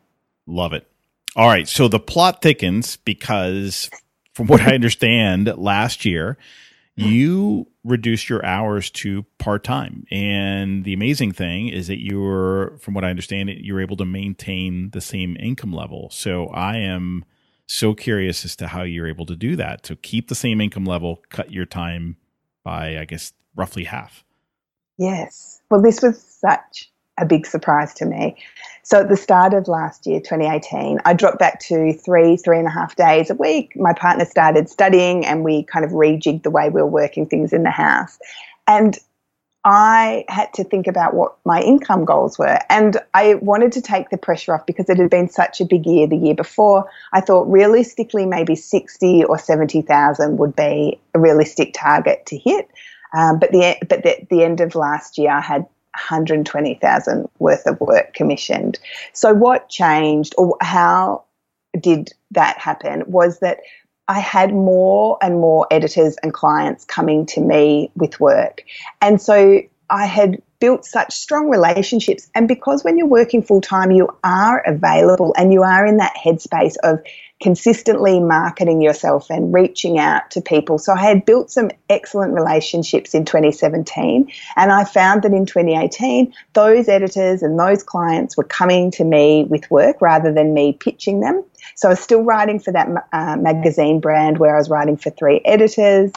Love 0.46 0.74
it. 0.74 0.86
All 1.34 1.48
right, 1.48 1.68
so 1.68 1.88
the 1.88 1.98
plot 1.98 2.40
thickens 2.40 2.96
because, 2.96 3.90
from 4.32 4.46
what 4.46 4.62
I 4.62 4.74
understand, 4.74 5.52
last 5.56 6.04
year 6.04 6.38
you 6.96 7.66
reduced 7.84 8.28
your 8.28 8.44
hours 8.44 8.90
to 8.90 9.24
part 9.38 9.62
time, 9.62 10.06
and 10.10 10.84
the 10.84 10.92
amazing 10.92 11.32
thing 11.32 11.68
is 11.68 11.86
that 11.88 12.02
you 12.02 12.20
were, 12.20 12.76
from 12.80 12.94
what 12.94 13.04
I 13.04 13.10
understand, 13.10 13.50
you're 13.50 13.80
able 13.80 13.96
to 13.98 14.04
maintain 14.04 14.90
the 14.90 15.00
same 15.00 15.36
income 15.38 15.72
level. 15.72 16.08
So 16.10 16.48
I 16.48 16.78
am 16.78 17.24
So 17.66 17.94
curious 17.94 18.44
as 18.44 18.54
to 18.56 18.68
how 18.68 18.82
you're 18.82 19.08
able 19.08 19.26
to 19.26 19.34
do 19.36 19.56
that 19.56 19.82
to 19.84 19.96
keep 19.96 20.28
the 20.28 20.34
same 20.36 20.60
income 20.60 20.84
level, 20.84 21.22
cut 21.30 21.52
your 21.52 21.66
time 21.66 22.16
by, 22.62 22.98
I 22.98 23.04
guess, 23.04 23.32
roughly 23.56 23.84
half. 23.84 24.24
Yes. 24.98 25.60
Well, 25.68 25.82
this 25.82 26.00
was 26.00 26.20
such 26.22 26.90
a 27.18 27.26
big 27.26 27.44
surprise 27.44 27.92
to 27.94 28.06
me. 28.06 28.36
So 28.86 29.00
at 29.00 29.08
the 29.08 29.16
start 29.16 29.52
of 29.52 29.66
last 29.66 30.06
year, 30.06 30.20
2018, 30.20 31.00
I 31.04 31.12
dropped 31.12 31.40
back 31.40 31.58
to 31.62 31.92
three, 31.92 32.36
three 32.36 32.58
and 32.58 32.68
a 32.68 32.70
half 32.70 32.94
days 32.94 33.30
a 33.30 33.34
week. 33.34 33.72
My 33.74 33.92
partner 33.92 34.24
started 34.24 34.68
studying 34.68 35.26
and 35.26 35.42
we 35.42 35.64
kind 35.64 35.84
of 35.84 35.90
rejigged 35.90 36.44
the 36.44 36.52
way 36.52 36.68
we 36.68 36.80
were 36.80 36.86
working 36.86 37.26
things 37.26 37.52
in 37.52 37.64
the 37.64 37.70
house. 37.70 38.16
And 38.68 38.96
I 39.64 40.24
had 40.28 40.54
to 40.54 40.62
think 40.62 40.86
about 40.86 41.14
what 41.14 41.36
my 41.44 41.60
income 41.62 42.04
goals 42.04 42.38
were. 42.38 42.60
And 42.70 42.96
I 43.12 43.34
wanted 43.34 43.72
to 43.72 43.82
take 43.82 44.10
the 44.10 44.18
pressure 44.18 44.54
off 44.54 44.66
because 44.66 44.88
it 44.88 44.98
had 44.98 45.10
been 45.10 45.28
such 45.28 45.60
a 45.60 45.64
big 45.64 45.84
year 45.84 46.06
the 46.06 46.16
year 46.16 46.36
before. 46.36 46.88
I 47.12 47.22
thought 47.22 47.50
realistically, 47.50 48.24
maybe 48.24 48.54
60 48.54 49.24
or 49.24 49.36
70,000 49.36 50.36
would 50.36 50.54
be 50.54 51.00
a 51.12 51.18
realistic 51.18 51.74
target 51.74 52.24
to 52.26 52.38
hit. 52.38 52.70
Um, 53.12 53.40
but 53.40 53.50
the 53.50 53.78
but 53.88 54.04
the, 54.04 54.24
the 54.30 54.44
end 54.44 54.60
of 54.60 54.76
last 54.76 55.18
year, 55.18 55.32
I 55.32 55.40
had 55.40 55.66
120,000 55.96 57.28
worth 57.38 57.66
of 57.66 57.80
work 57.80 58.14
commissioned. 58.14 58.78
So 59.12 59.34
what 59.34 59.68
changed, 59.68 60.34
or 60.38 60.56
how 60.60 61.24
did 61.80 62.12
that 62.30 62.58
happen? 62.58 63.02
Was 63.06 63.40
that 63.40 63.60
I 64.08 64.20
had 64.20 64.54
more 64.54 65.18
and 65.20 65.40
more 65.40 65.66
editors 65.70 66.16
and 66.22 66.32
clients 66.32 66.84
coming 66.84 67.26
to 67.26 67.40
me 67.40 67.90
with 67.96 68.20
work, 68.20 68.62
and 69.00 69.20
so 69.20 69.60
I 69.90 70.06
had 70.06 70.42
built 70.58 70.84
such 70.84 71.12
strong 71.12 71.48
relationships. 71.48 72.28
And 72.34 72.48
because 72.48 72.82
when 72.82 72.98
you're 72.98 73.06
working 73.06 73.42
full 73.42 73.60
time, 73.60 73.90
you 73.90 74.08
are 74.24 74.60
available 74.66 75.34
and 75.36 75.52
you 75.52 75.62
are 75.62 75.86
in 75.86 75.98
that 75.98 76.16
headspace 76.16 76.76
of 76.82 77.00
consistently 77.40 78.18
marketing 78.18 78.80
yourself 78.80 79.28
and 79.28 79.52
reaching 79.52 79.98
out 79.98 80.30
to 80.30 80.40
people. 80.40 80.78
So 80.78 80.94
I 80.94 81.02
had 81.02 81.26
built 81.26 81.50
some 81.50 81.70
excellent 81.90 82.32
relationships 82.32 83.14
in 83.14 83.26
2017. 83.26 84.30
And 84.56 84.72
I 84.72 84.84
found 84.84 85.22
that 85.22 85.32
in 85.32 85.44
2018, 85.44 86.32
those 86.54 86.88
editors 86.88 87.42
and 87.42 87.58
those 87.58 87.82
clients 87.82 88.36
were 88.36 88.44
coming 88.44 88.90
to 88.92 89.04
me 89.04 89.44
with 89.44 89.70
work 89.70 90.00
rather 90.00 90.32
than 90.32 90.54
me 90.54 90.72
pitching 90.72 91.20
them. 91.20 91.44
So 91.74 91.88
I 91.88 91.92
was 91.92 92.00
still 92.00 92.22
writing 92.22 92.58
for 92.58 92.72
that 92.72 92.88
uh, 93.12 93.36
magazine 93.36 94.00
brand 94.00 94.38
where 94.38 94.54
I 94.54 94.58
was 94.58 94.70
writing 94.70 94.96
for 94.96 95.10
three 95.10 95.42
editors. 95.44 96.12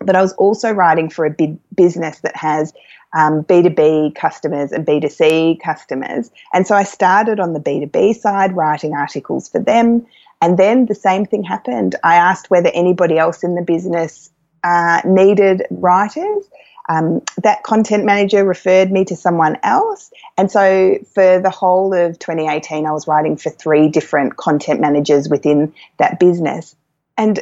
But 0.00 0.16
I 0.16 0.22
was 0.22 0.32
also 0.34 0.72
writing 0.72 1.08
for 1.08 1.24
a 1.24 1.30
big 1.30 1.58
business 1.74 2.20
that 2.20 2.36
has 2.36 2.72
um, 3.16 3.42
B2B 3.44 4.14
customers 4.14 4.72
and 4.72 4.86
B2C 4.86 5.60
customers. 5.60 6.30
And 6.52 6.66
so 6.66 6.74
I 6.74 6.82
started 6.82 7.40
on 7.40 7.52
the 7.52 7.60
B2B 7.60 8.16
side, 8.16 8.54
writing 8.54 8.94
articles 8.94 9.48
for 9.48 9.60
them. 9.60 10.06
And 10.40 10.58
then 10.58 10.86
the 10.86 10.94
same 10.94 11.24
thing 11.24 11.42
happened. 11.42 11.96
I 12.04 12.16
asked 12.16 12.50
whether 12.50 12.70
anybody 12.72 13.18
else 13.18 13.42
in 13.42 13.54
the 13.54 13.62
business 13.62 14.30
uh, 14.64 15.02
needed 15.04 15.62
writers. 15.70 16.48
Um, 16.88 17.20
that 17.42 17.64
content 17.64 18.04
manager 18.04 18.44
referred 18.44 18.90
me 18.90 19.04
to 19.06 19.16
someone 19.16 19.58
else. 19.62 20.10
And 20.38 20.50
so 20.50 20.98
for 21.12 21.38
the 21.38 21.50
whole 21.50 21.92
of 21.92 22.18
2018, 22.18 22.86
I 22.86 22.92
was 22.92 23.06
writing 23.06 23.36
for 23.36 23.50
three 23.50 23.88
different 23.88 24.36
content 24.36 24.80
managers 24.80 25.28
within 25.28 25.74
that 25.98 26.18
business. 26.18 26.74
And 27.18 27.40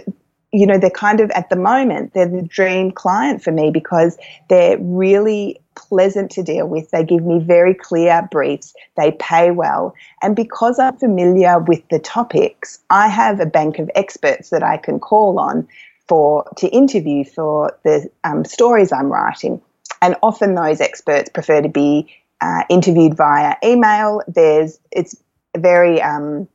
you 0.56 0.66
know, 0.66 0.78
they're 0.78 0.90
kind 0.90 1.20
of 1.20 1.30
at 1.32 1.50
the 1.50 1.56
moment, 1.56 2.14
they're 2.14 2.28
the 2.28 2.42
dream 2.42 2.90
client 2.90 3.42
for 3.42 3.52
me 3.52 3.70
because 3.70 4.16
they're 4.48 4.78
really 4.80 5.60
pleasant 5.74 6.30
to 6.32 6.42
deal 6.42 6.66
with. 6.66 6.90
They 6.90 7.04
give 7.04 7.24
me 7.24 7.38
very 7.38 7.74
clear 7.74 8.26
briefs, 8.30 8.74
they 8.96 9.12
pay 9.12 9.50
well. 9.50 9.94
And 10.22 10.34
because 10.34 10.78
I'm 10.78 10.96
familiar 10.96 11.58
with 11.58 11.86
the 11.90 11.98
topics, 11.98 12.78
I 12.88 13.08
have 13.08 13.38
a 13.38 13.46
bank 13.46 13.78
of 13.78 13.90
experts 13.94 14.48
that 14.50 14.62
I 14.62 14.78
can 14.78 14.98
call 14.98 15.38
on 15.38 15.68
for 16.08 16.50
to 16.56 16.68
interview 16.68 17.24
for 17.24 17.78
the 17.84 18.08
um, 18.24 18.44
stories 18.44 18.92
I'm 18.92 19.12
writing. 19.12 19.60
And 20.00 20.16
often 20.22 20.54
those 20.54 20.80
experts 20.80 21.28
prefer 21.28 21.60
to 21.60 21.68
be 21.68 22.08
uh, 22.40 22.62
interviewed 22.70 23.14
via 23.14 23.56
email. 23.62 24.22
There's 24.26 24.78
it's 24.90 25.16
very 25.56 26.00
um, 26.00 26.48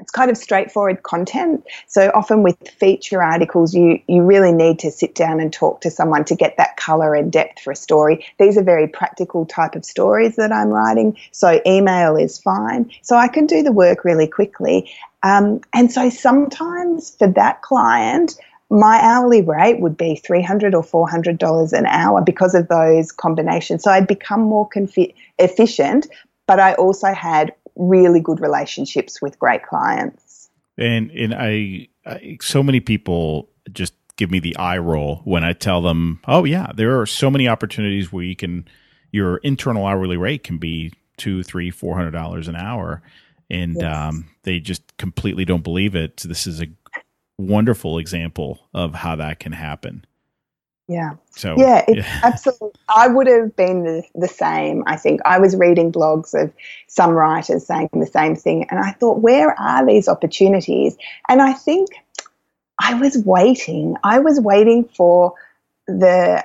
it's 0.00 0.10
kind 0.10 0.30
of 0.30 0.36
straightforward 0.36 1.02
content. 1.02 1.64
So 1.86 2.10
often 2.14 2.42
with 2.42 2.56
feature 2.68 3.22
articles, 3.22 3.74
you, 3.74 4.00
you 4.08 4.22
really 4.22 4.52
need 4.52 4.78
to 4.80 4.90
sit 4.90 5.14
down 5.14 5.40
and 5.40 5.52
talk 5.52 5.80
to 5.82 5.90
someone 5.90 6.24
to 6.26 6.34
get 6.34 6.56
that 6.56 6.76
color 6.76 7.14
and 7.14 7.30
depth 7.30 7.60
for 7.60 7.72
a 7.72 7.76
story. 7.76 8.24
These 8.38 8.56
are 8.56 8.62
very 8.62 8.88
practical 8.88 9.46
type 9.46 9.74
of 9.74 9.84
stories 9.84 10.36
that 10.36 10.52
I'm 10.52 10.68
writing. 10.68 11.16
So 11.32 11.60
email 11.66 12.16
is 12.16 12.38
fine. 12.38 12.90
So 13.02 13.16
I 13.16 13.28
can 13.28 13.46
do 13.46 13.62
the 13.62 13.72
work 13.72 14.04
really 14.04 14.26
quickly. 14.26 14.90
Um, 15.22 15.60
and 15.74 15.92
so 15.92 16.08
sometimes 16.08 17.14
for 17.16 17.28
that 17.28 17.62
client, 17.62 18.36
my 18.70 19.00
hourly 19.02 19.42
rate 19.42 19.80
would 19.80 19.96
be 19.96 20.14
300 20.14 20.74
or 20.74 20.82
$400 20.82 21.72
an 21.72 21.86
hour 21.86 22.22
because 22.22 22.54
of 22.54 22.68
those 22.68 23.10
combinations. 23.10 23.82
So 23.82 23.90
I'd 23.90 24.06
become 24.06 24.40
more 24.40 24.68
confi- 24.68 25.12
efficient, 25.38 26.06
but 26.46 26.60
I 26.60 26.74
also 26.74 27.12
had 27.12 27.52
really 27.80 28.20
good 28.20 28.40
relationships 28.40 29.20
with 29.20 29.38
great 29.38 29.64
clients. 29.64 30.50
And 30.78 31.10
and 31.10 31.34
I, 31.34 31.88
I 32.06 32.38
so 32.40 32.62
many 32.62 32.80
people 32.80 33.48
just 33.72 33.94
give 34.16 34.30
me 34.30 34.38
the 34.38 34.56
eye 34.56 34.78
roll 34.78 35.22
when 35.24 35.42
I 35.44 35.52
tell 35.52 35.82
them, 35.82 36.20
"Oh 36.28 36.44
yeah, 36.44 36.70
there 36.74 37.00
are 37.00 37.06
so 37.06 37.30
many 37.30 37.48
opportunities 37.48 38.12
where 38.12 38.24
you 38.24 38.36
can 38.36 38.66
your 39.10 39.38
internal 39.38 39.86
hourly 39.86 40.16
rate 40.16 40.44
can 40.44 40.58
be 40.58 40.92
two, 41.16 41.42
three, 41.42 41.70
four 41.70 41.96
hundred 41.96 42.12
dollars 42.12 42.48
an 42.48 42.56
hour." 42.56 43.02
And 43.48 43.76
yes. 43.80 43.96
um, 43.96 44.28
they 44.44 44.60
just 44.60 44.96
completely 44.96 45.44
don't 45.44 45.64
believe 45.64 45.96
it. 45.96 46.20
So 46.20 46.28
This 46.28 46.46
is 46.46 46.62
a 46.62 46.68
wonderful 47.36 47.98
example 47.98 48.60
of 48.72 48.94
how 48.94 49.16
that 49.16 49.40
can 49.40 49.52
happen. 49.52 50.04
Yeah. 50.90 51.12
So 51.30 51.54
yeah, 51.56 51.84
it's 51.86 51.98
yeah. 51.98 52.20
absolutely. 52.24 52.72
I 52.88 53.06
would 53.06 53.28
have 53.28 53.54
been 53.54 53.84
the, 53.84 54.02
the 54.16 54.26
same. 54.26 54.82
I 54.88 54.96
think 54.96 55.20
I 55.24 55.38
was 55.38 55.54
reading 55.54 55.92
blogs 55.92 56.34
of 56.34 56.52
some 56.88 57.12
writers 57.12 57.64
saying 57.64 57.90
the 57.92 58.06
same 58.06 58.34
thing, 58.34 58.66
and 58.70 58.80
I 58.80 58.90
thought, 58.90 59.20
where 59.20 59.58
are 59.58 59.86
these 59.86 60.08
opportunities? 60.08 60.96
And 61.28 61.40
I 61.40 61.52
think 61.52 61.90
I 62.80 62.94
was 62.94 63.18
waiting. 63.24 63.94
I 64.02 64.18
was 64.18 64.40
waiting 64.40 64.82
for 64.96 65.34
the 65.86 66.42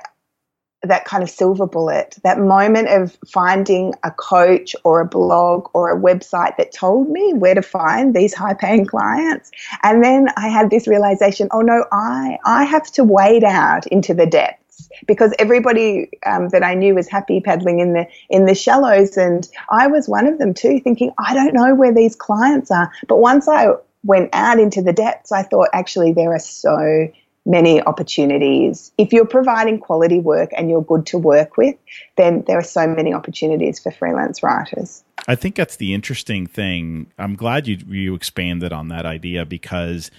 that 0.86 1.04
kind 1.04 1.22
of 1.22 1.30
silver 1.30 1.66
bullet, 1.66 2.16
that 2.22 2.38
moment 2.38 2.88
of 2.88 3.16
finding 3.26 3.94
a 4.04 4.10
coach 4.10 4.74
or 4.84 5.00
a 5.00 5.06
blog 5.06 5.68
or 5.74 5.90
a 5.90 6.00
website 6.00 6.56
that 6.56 6.72
told 6.72 7.08
me 7.08 7.32
where 7.34 7.54
to 7.54 7.62
find 7.62 8.14
these 8.14 8.34
high 8.34 8.54
paying 8.54 8.86
clients. 8.86 9.50
And 9.82 10.02
then 10.02 10.28
I 10.36 10.48
had 10.48 10.70
this 10.70 10.86
realization, 10.86 11.48
oh 11.50 11.60
no, 11.60 11.84
I, 11.92 12.38
I 12.44 12.64
have 12.64 12.90
to 12.92 13.04
wade 13.04 13.44
out 13.44 13.86
into 13.88 14.14
the 14.14 14.26
depths 14.26 14.88
because 15.06 15.34
everybody 15.38 16.10
um, 16.24 16.48
that 16.50 16.62
I 16.62 16.74
knew 16.74 16.94
was 16.94 17.08
happy 17.08 17.40
paddling 17.40 17.80
in 17.80 17.92
the 17.92 18.06
in 18.28 18.46
the 18.46 18.54
shallows, 18.54 19.16
and 19.16 19.48
I 19.70 19.86
was 19.86 20.08
one 20.08 20.26
of 20.26 20.38
them 20.38 20.54
too, 20.54 20.80
thinking 20.80 21.12
I 21.18 21.34
don't 21.34 21.54
know 21.54 21.74
where 21.74 21.94
these 21.94 22.16
clients 22.16 22.70
are. 22.70 22.90
But 23.08 23.18
once 23.18 23.48
I 23.48 23.68
went 24.04 24.30
out 24.32 24.58
into 24.58 24.82
the 24.82 24.92
depths, 24.92 25.32
I 25.32 25.42
thought 25.42 25.68
actually 25.72 26.12
there 26.12 26.32
are 26.32 26.38
so 26.38 27.08
many 27.46 27.80
opportunities. 27.80 28.92
If 28.98 29.12
you're 29.12 29.24
providing 29.24 29.78
quality 29.78 30.18
work 30.18 30.50
and 30.56 30.68
you're 30.68 30.82
good 30.82 31.06
to 31.06 31.18
work 31.18 31.56
with, 31.56 31.76
then 32.16 32.44
there 32.46 32.58
are 32.58 32.64
so 32.64 32.86
many 32.86 33.14
opportunities 33.14 33.78
for 33.78 33.92
freelance 33.92 34.42
writers. 34.42 35.04
I 35.28 35.36
think 35.36 35.54
that's 35.54 35.76
the 35.76 35.94
interesting 35.94 36.46
thing. 36.46 37.06
I'm 37.18 37.36
glad 37.36 37.66
you 37.66 37.78
you 37.88 38.14
expanded 38.14 38.72
on 38.72 38.88
that 38.88 39.06
idea 39.06 39.46
because 39.46 40.10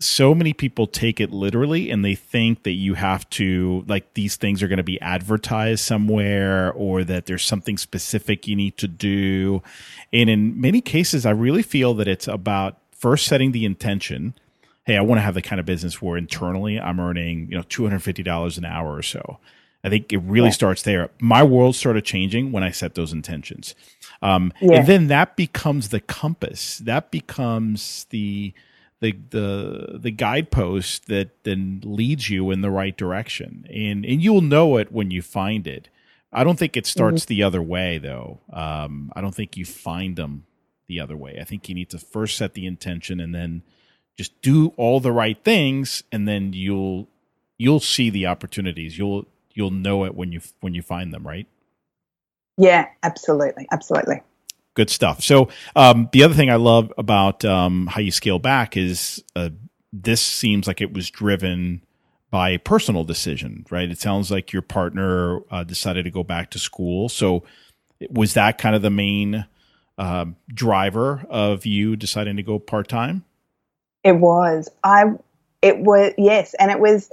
so 0.00 0.34
many 0.34 0.52
people 0.52 0.86
take 0.86 1.20
it 1.20 1.30
literally 1.30 1.90
and 1.90 2.04
they 2.04 2.14
think 2.14 2.64
that 2.64 2.72
you 2.72 2.94
have 2.94 3.28
to 3.30 3.84
like 3.86 4.14
these 4.14 4.36
things 4.36 4.62
are 4.62 4.68
going 4.68 4.78
to 4.78 4.82
be 4.82 5.00
advertised 5.00 5.84
somewhere 5.84 6.72
or 6.72 7.04
that 7.04 7.26
there's 7.26 7.44
something 7.44 7.78
specific 7.78 8.46
you 8.46 8.56
need 8.56 8.76
to 8.76 8.88
do. 8.88 9.62
And 10.12 10.28
in 10.28 10.60
many 10.60 10.80
cases 10.80 11.24
I 11.24 11.30
really 11.30 11.62
feel 11.62 11.94
that 11.94 12.08
it's 12.08 12.26
about 12.28 12.78
first 12.90 13.26
setting 13.26 13.52
the 13.52 13.64
intention 13.64 14.34
hey, 14.84 14.96
I 14.96 15.00
want 15.00 15.18
to 15.18 15.22
have 15.22 15.34
the 15.34 15.42
kind 15.42 15.60
of 15.60 15.66
business 15.66 16.00
where 16.00 16.16
internally 16.16 16.78
I'm 16.78 17.00
earning, 17.00 17.48
you 17.50 17.56
know, 17.56 17.62
$250 17.62 18.58
an 18.58 18.64
hour 18.64 18.94
or 18.94 19.02
so. 19.02 19.38
I 19.82 19.90
think 19.90 20.12
it 20.12 20.18
really 20.18 20.48
yeah. 20.48 20.52
starts 20.52 20.82
there. 20.82 21.10
My 21.20 21.42
world 21.42 21.76
started 21.76 22.04
changing 22.04 22.52
when 22.52 22.62
I 22.62 22.70
set 22.70 22.94
those 22.94 23.12
intentions. 23.12 23.74
Um, 24.22 24.52
yeah. 24.60 24.78
And 24.78 24.86
then 24.86 25.06
that 25.08 25.36
becomes 25.36 25.90
the 25.90 26.00
compass. 26.00 26.78
That 26.78 27.10
becomes 27.10 28.06
the, 28.10 28.54
the, 29.00 29.12
the, 29.30 29.98
the 30.00 30.10
guidepost 30.10 31.06
that 31.08 31.44
then 31.44 31.82
leads 31.84 32.30
you 32.30 32.50
in 32.50 32.62
the 32.62 32.70
right 32.70 32.96
direction. 32.96 33.66
And, 33.68 34.06
and 34.06 34.22
you'll 34.22 34.40
know 34.40 34.78
it 34.78 34.90
when 34.90 35.10
you 35.10 35.20
find 35.20 35.66
it. 35.66 35.90
I 36.32 36.44
don't 36.44 36.58
think 36.58 36.76
it 36.76 36.86
starts 36.86 37.22
mm-hmm. 37.22 37.34
the 37.34 37.42
other 37.42 37.62
way 37.62 37.98
though. 37.98 38.40
Um, 38.52 39.12
I 39.14 39.20
don't 39.20 39.34
think 39.34 39.56
you 39.56 39.64
find 39.64 40.16
them 40.16 40.46
the 40.88 40.98
other 41.00 41.16
way. 41.16 41.38
I 41.40 41.44
think 41.44 41.68
you 41.68 41.74
need 41.74 41.90
to 41.90 41.98
first 41.98 42.36
set 42.36 42.54
the 42.54 42.66
intention 42.66 43.20
and 43.20 43.34
then 43.34 43.62
just 44.16 44.40
do 44.42 44.68
all 44.76 45.00
the 45.00 45.12
right 45.12 45.42
things 45.44 46.02
and 46.12 46.26
then 46.28 46.52
you'll 46.52 47.08
you'll 47.58 47.80
see 47.80 48.10
the 48.10 48.26
opportunities 48.26 48.98
you'll 48.98 49.26
you'll 49.52 49.70
know 49.70 50.04
it 50.04 50.14
when 50.14 50.32
you 50.32 50.40
when 50.60 50.74
you 50.74 50.82
find 50.82 51.12
them 51.12 51.26
right 51.26 51.46
yeah 52.56 52.86
absolutely 53.02 53.66
absolutely 53.72 54.20
Good 54.74 54.90
stuff. 54.90 55.22
So 55.22 55.48
um, 55.76 56.08
the 56.12 56.24
other 56.24 56.34
thing 56.34 56.50
I 56.50 56.56
love 56.56 56.92
about 56.98 57.44
um, 57.44 57.86
how 57.86 58.00
you 58.00 58.10
scale 58.10 58.40
back 58.40 58.76
is 58.76 59.22
uh, 59.36 59.50
this 59.92 60.20
seems 60.20 60.66
like 60.66 60.80
it 60.80 60.92
was 60.92 61.10
driven 61.10 61.82
by 62.32 62.50
a 62.50 62.58
personal 62.58 63.04
decision, 63.04 63.64
right? 63.70 63.88
It 63.88 64.00
sounds 64.00 64.32
like 64.32 64.52
your 64.52 64.62
partner 64.62 65.42
uh, 65.48 65.62
decided 65.62 66.06
to 66.06 66.10
go 66.10 66.24
back 66.24 66.50
to 66.50 66.58
school. 66.58 67.08
So 67.08 67.44
was 68.10 68.34
that 68.34 68.58
kind 68.58 68.74
of 68.74 68.82
the 68.82 68.90
main 68.90 69.46
uh, 69.96 70.26
driver 70.52 71.24
of 71.30 71.64
you 71.64 71.94
deciding 71.94 72.36
to 72.36 72.42
go 72.42 72.58
part 72.58 72.88
time? 72.88 73.24
It 74.04 74.16
was. 74.18 74.70
I. 74.84 75.04
It 75.62 75.80
was 75.80 76.12
yes, 76.18 76.54
and 76.60 76.70
it 76.70 76.80
was. 76.80 77.10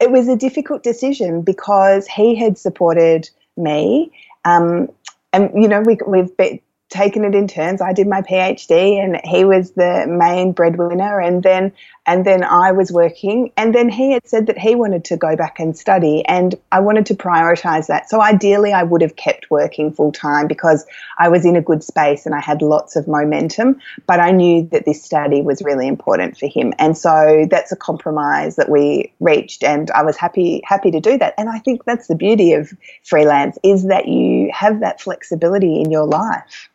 It 0.00 0.10
was 0.12 0.28
a 0.28 0.36
difficult 0.36 0.82
decision 0.82 1.42
because 1.42 2.06
he 2.06 2.34
had 2.36 2.58
supported 2.58 3.30
me, 3.56 4.12
um, 4.44 4.90
and 5.32 5.50
you 5.54 5.68
know 5.68 5.80
we 5.82 5.98
we've 6.06 6.36
been, 6.36 6.60
taken 6.94 7.24
it 7.24 7.34
in 7.34 7.48
turns. 7.48 7.82
I 7.82 7.92
did 7.92 8.06
my 8.06 8.22
PhD 8.22 9.02
and 9.02 9.20
he 9.24 9.44
was 9.44 9.72
the 9.72 10.06
main 10.08 10.52
breadwinner 10.52 11.20
and 11.20 11.42
then 11.42 11.72
and 12.06 12.26
then 12.26 12.44
I 12.44 12.72
was 12.72 12.92
working 12.92 13.50
and 13.56 13.74
then 13.74 13.88
he 13.88 14.12
had 14.12 14.28
said 14.28 14.46
that 14.46 14.58
he 14.58 14.74
wanted 14.74 15.06
to 15.06 15.16
go 15.16 15.36
back 15.36 15.58
and 15.58 15.76
study 15.76 16.24
and 16.26 16.54
I 16.70 16.80
wanted 16.80 17.06
to 17.06 17.14
prioritize 17.14 17.86
that. 17.86 18.10
So 18.10 18.20
ideally 18.20 18.72
I 18.72 18.82
would 18.82 19.00
have 19.00 19.16
kept 19.16 19.50
working 19.50 19.90
full 19.90 20.12
time 20.12 20.46
because 20.46 20.86
I 21.18 21.30
was 21.30 21.44
in 21.44 21.56
a 21.56 21.62
good 21.62 21.82
space 21.82 22.26
and 22.26 22.34
I 22.34 22.40
had 22.40 22.62
lots 22.62 22.94
of 22.94 23.08
momentum, 23.08 23.80
but 24.06 24.20
I 24.20 24.30
knew 24.32 24.68
that 24.70 24.84
this 24.84 25.02
study 25.02 25.40
was 25.40 25.62
really 25.62 25.88
important 25.88 26.38
for 26.38 26.46
him. 26.46 26.74
And 26.78 26.96
so 26.96 27.46
that's 27.50 27.72
a 27.72 27.76
compromise 27.76 28.56
that 28.56 28.68
we 28.68 29.12
reached 29.18 29.64
and 29.64 29.90
I 29.90 30.02
was 30.02 30.16
happy 30.16 30.62
happy 30.64 30.90
to 30.90 31.00
do 31.00 31.18
that. 31.18 31.34
And 31.38 31.48
I 31.48 31.58
think 31.58 31.84
that's 31.84 32.06
the 32.06 32.16
beauty 32.16 32.52
of 32.52 32.70
freelance 33.02 33.58
is 33.64 33.84
that 33.88 34.06
you 34.06 34.50
have 34.52 34.80
that 34.80 35.00
flexibility 35.00 35.80
in 35.80 35.90
your 35.90 36.06
life. 36.06 36.68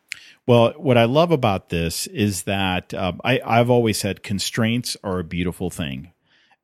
Well, 0.50 0.74
what 0.78 0.98
I 0.98 1.06
love 1.06 1.30
about 1.30 1.70
this 1.70 2.08
is 2.08 2.42
that 2.46 2.92
um, 2.96 3.22
I, 3.24 3.40
I've 3.46 3.70
always 3.70 4.00
said 4.00 4.24
constraints 4.24 4.98
are 5.04 5.20
a 5.20 5.24
beautiful 5.24 5.70
thing. 5.70 6.12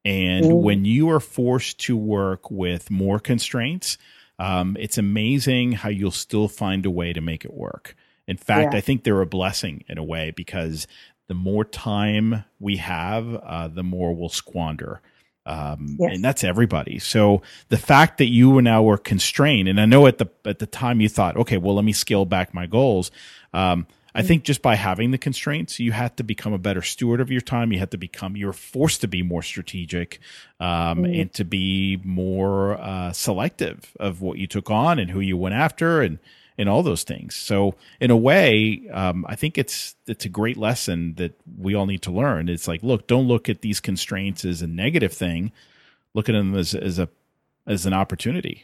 And 0.03 0.45
mm. 0.45 0.61
when 0.63 0.85
you 0.85 1.11
are 1.11 1.19
forced 1.19 1.81
to 1.81 1.95
work 1.95 2.49
with 2.49 2.89
more 2.89 3.19
constraints, 3.19 3.99
um, 4.39 4.75
it's 4.79 4.97
amazing 4.97 5.73
how 5.73 5.89
you'll 5.89 6.09
still 6.09 6.47
find 6.47 6.83
a 6.87 6.89
way 6.89 7.13
to 7.13 7.21
make 7.21 7.45
it 7.45 7.53
work. 7.53 7.95
In 8.27 8.37
fact, 8.37 8.73
yeah. 8.73 8.79
I 8.79 8.81
think 8.81 9.03
they're 9.03 9.21
a 9.21 9.27
blessing 9.27 9.83
in 9.87 9.99
a 9.99 10.03
way 10.03 10.31
because 10.35 10.87
the 11.27 11.35
more 11.35 11.63
time 11.63 12.43
we 12.59 12.77
have, 12.77 13.35
uh, 13.35 13.67
the 13.67 13.83
more 13.83 14.15
we'll 14.15 14.29
squander. 14.29 15.03
Um, 15.47 15.97
yes. 15.99 16.15
and 16.15 16.23
that's 16.23 16.43
everybody. 16.43 16.97
So 16.97 17.43
the 17.69 17.77
fact 17.77 18.17
that 18.17 18.31
you 18.31 18.49
were 18.49 18.63
now 18.63 18.81
were 18.81 18.97
constrained, 18.97 19.69
and 19.69 19.79
I 19.79 19.85
know 19.85 20.07
at 20.07 20.17
the 20.17 20.27
at 20.43 20.57
the 20.57 20.65
time 20.65 21.01
you 21.01 21.07
thought, 21.07 21.37
okay, 21.37 21.57
well, 21.57 21.75
let 21.75 21.85
me 21.85 21.93
scale 21.93 22.25
back 22.25 22.51
my 22.51 22.65
goals. 22.65 23.11
Um, 23.55 23.87
I 24.17 24.21
think 24.21 24.43
just 24.43 24.61
by 24.61 24.75
having 24.75 25.11
the 25.11 25.17
constraints, 25.17 25.77
you 25.77 25.91
had 25.91 26.15
to 26.17 26.23
become 26.23 26.53
a 26.53 26.57
better 26.57 26.81
steward 26.81 27.19
of 27.19 27.29
your 27.29 27.41
time. 27.41 27.73
You 27.73 27.79
had 27.79 27.91
to 27.91 27.97
become, 27.97 28.37
you're 28.37 28.53
forced 28.53 29.01
to 29.01 29.09
be 29.09 29.23
more 29.23 29.41
strategic 29.41 30.19
um, 30.61 31.03
mm. 31.03 31.21
and 31.21 31.33
to 31.33 31.43
be 31.43 31.99
more 32.01 32.79
uh, 32.79 33.11
selective 33.11 33.91
of 33.99 34.21
what 34.21 34.37
you 34.37 34.47
took 34.47 34.71
on 34.71 34.99
and 34.99 35.11
who 35.11 35.19
you 35.19 35.35
went 35.35 35.55
after 35.55 36.01
and 36.01 36.19
and 36.57 36.69
all 36.69 36.83
those 36.83 37.03
things. 37.03 37.35
So 37.35 37.75
in 37.99 38.11
a 38.11 38.15
way, 38.15 38.87
um, 38.93 39.25
I 39.27 39.35
think 39.35 39.57
it's 39.57 39.95
it's 40.07 40.23
a 40.23 40.29
great 40.29 40.55
lesson 40.55 41.15
that 41.15 41.37
we 41.57 41.75
all 41.75 41.85
need 41.85 42.01
to 42.03 42.11
learn. 42.11 42.47
It's 42.47 42.69
like, 42.69 42.81
look, 42.81 43.07
don't 43.07 43.27
look 43.27 43.49
at 43.49 43.59
these 43.59 43.81
constraints 43.81 44.45
as 44.45 44.61
a 44.61 44.67
negative 44.67 45.11
thing. 45.11 45.51
Look 46.13 46.29
at 46.29 46.33
them 46.33 46.55
as 46.55 46.73
as 46.73 46.99
a 46.99 47.09
as 47.67 47.85
an 47.85 47.93
opportunity. 47.93 48.63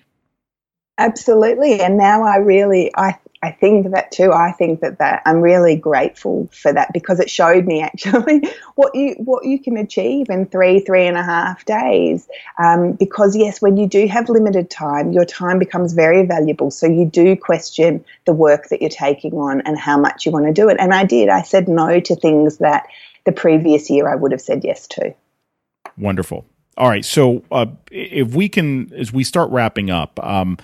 Absolutely. 0.98 1.82
And 1.82 1.98
now 1.98 2.24
I 2.24 2.38
really 2.38 2.92
I 2.96 3.18
I 3.44 3.50
think 3.52 3.90
that 3.92 4.12
too. 4.12 4.32
I 4.32 4.52
think 4.52 4.82
that 4.82 5.00
that 5.00 5.24
I'm 5.26 5.42
really 5.42 5.76
grateful 5.76 6.48
for 6.54 6.72
that 6.72 6.94
because 6.94 7.20
it 7.20 7.30
showed 7.30 7.66
me 7.66 7.82
actually 7.82 8.48
what 8.76 8.94
you 8.94 9.16
what 9.18 9.46
you 9.46 9.58
can 9.60 9.78
achieve 9.78 10.30
in 10.30 10.46
three 10.46 10.80
three 10.80 11.08
and 11.08 11.18
a 11.18 11.24
half 11.24 11.66
days. 11.66 12.30
Um, 12.60 12.94
because 12.94 13.36
yes, 13.36 13.60
when 13.62 13.78
you 13.78 13.88
do 13.88 14.08
have 14.08 14.30
limited 14.30 14.70
time, 14.70 15.12
your 15.12 15.26
time 15.26 15.58
becomes 15.58 15.94
very 15.94 16.26
valuable. 16.26 16.70
So 16.70 16.86
you 16.86 17.06
do 17.06 17.36
question 17.36 18.06
the 18.26 18.34
work 18.34 18.70
that 18.70 18.80
you're 18.80 18.92
taking 18.92 19.34
on 19.34 19.62
and 19.62 19.78
how 19.78 19.98
much 19.98 20.26
you 20.26 20.32
want 20.32 20.46
to 20.46 20.54
do 20.54 20.70
it. 20.70 20.78
And 20.80 20.94
I 20.94 21.04
did. 21.04 21.30
I 21.30 21.42
said 21.42 21.68
no 21.68 22.00
to 22.00 22.16
things 22.16 22.58
that 22.58 22.86
the 23.26 23.32
previous 23.32 23.90
year 23.90 24.08
I 24.08 24.16
would 24.16 24.32
have 24.32 24.42
said 24.42 24.64
yes 24.64 24.88
to. 24.90 25.16
Wonderful. 25.98 26.46
All 26.78 26.90
right. 26.90 27.04
So 27.04 27.44
uh, 27.52 27.66
if 27.90 28.36
we 28.36 28.50
can, 28.50 28.94
as 28.94 29.12
we 29.12 29.24
start 29.24 29.50
wrapping 29.50 29.90
up. 29.90 30.20
Um, 30.24 30.58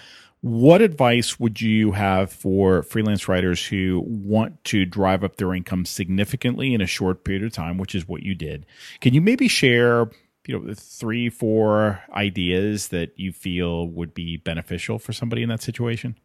what 0.47 0.81
advice 0.81 1.39
would 1.39 1.62
you 1.62 1.91
have 1.91 2.31
for 2.31 2.81
freelance 2.83 3.27
writers 3.27 3.65
who 3.65 4.03
want 4.07 4.63
to 4.65 4.86
drive 4.86 5.23
up 5.23 5.36
their 5.36 5.53
income 5.53 5.86
significantly 5.86 6.73
in 6.73 6.81
a 6.81 6.88
short 6.88 7.23
period 7.23 7.43
of 7.43 7.51
time, 7.51 7.77
which 7.77 7.93
is 7.93 8.07
what 8.07 8.23
you 8.23 8.33
did? 8.33 8.65
Can 9.01 9.13
you 9.13 9.21
maybe 9.21 9.47
share, 9.47 10.10
you 10.47 10.60
know, 10.60 10.73
three, 10.73 11.29
four 11.29 12.01
ideas 12.13 12.88
that 12.89 13.12
you 13.19 13.33
feel 13.33 13.88
would 13.89 14.13
be 14.13 14.38
beneficial 14.38 14.99
for 14.99 15.12
somebody 15.12 15.43
in 15.43 15.49
that 15.49 15.62
situation? 15.62 16.15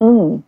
Mm. 0.00 0.44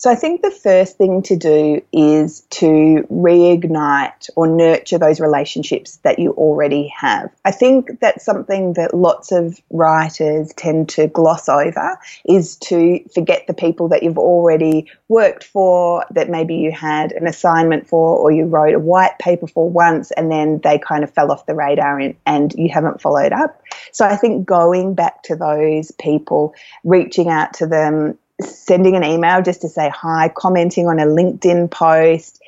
So 0.00 0.10
I 0.10 0.14
think 0.14 0.40
the 0.40 0.50
first 0.50 0.96
thing 0.96 1.20
to 1.24 1.36
do 1.36 1.82
is 1.92 2.40
to 2.52 3.06
reignite 3.12 4.30
or 4.34 4.46
nurture 4.46 4.96
those 4.96 5.20
relationships 5.20 5.98
that 6.04 6.18
you 6.18 6.30
already 6.30 6.88
have. 6.96 7.30
I 7.44 7.50
think 7.50 8.00
that's 8.00 8.24
something 8.24 8.72
that 8.72 8.94
lots 8.94 9.30
of 9.30 9.60
writers 9.68 10.54
tend 10.56 10.88
to 10.90 11.06
gloss 11.06 11.50
over 11.50 11.98
is 12.24 12.56
to 12.56 13.04
forget 13.12 13.46
the 13.46 13.52
people 13.52 13.88
that 13.88 14.02
you've 14.02 14.16
already 14.16 14.90
worked 15.08 15.44
for, 15.44 16.06
that 16.12 16.30
maybe 16.30 16.54
you 16.54 16.72
had 16.72 17.12
an 17.12 17.26
assignment 17.26 17.86
for 17.86 18.16
or 18.16 18.32
you 18.32 18.46
wrote 18.46 18.74
a 18.74 18.78
white 18.78 19.18
paper 19.18 19.48
for 19.48 19.68
once 19.68 20.12
and 20.12 20.32
then 20.32 20.60
they 20.64 20.78
kind 20.78 21.04
of 21.04 21.12
fell 21.12 21.30
off 21.30 21.44
the 21.44 21.54
radar 21.54 21.98
and, 21.98 22.14
and 22.24 22.54
you 22.54 22.70
haven't 22.70 23.02
followed 23.02 23.34
up. 23.34 23.62
So 23.92 24.06
I 24.06 24.16
think 24.16 24.46
going 24.46 24.94
back 24.94 25.24
to 25.24 25.36
those 25.36 25.90
people, 25.90 26.54
reaching 26.84 27.28
out 27.28 27.52
to 27.54 27.66
them, 27.66 28.16
sending 28.40 28.96
an 28.96 29.04
email 29.04 29.42
just 29.42 29.60
to 29.62 29.68
say 29.68 29.88
hi, 29.88 30.30
commenting 30.34 30.86
on 30.86 30.98
a 30.98 31.06
LinkedIn 31.06 31.70
post. 31.70 32.40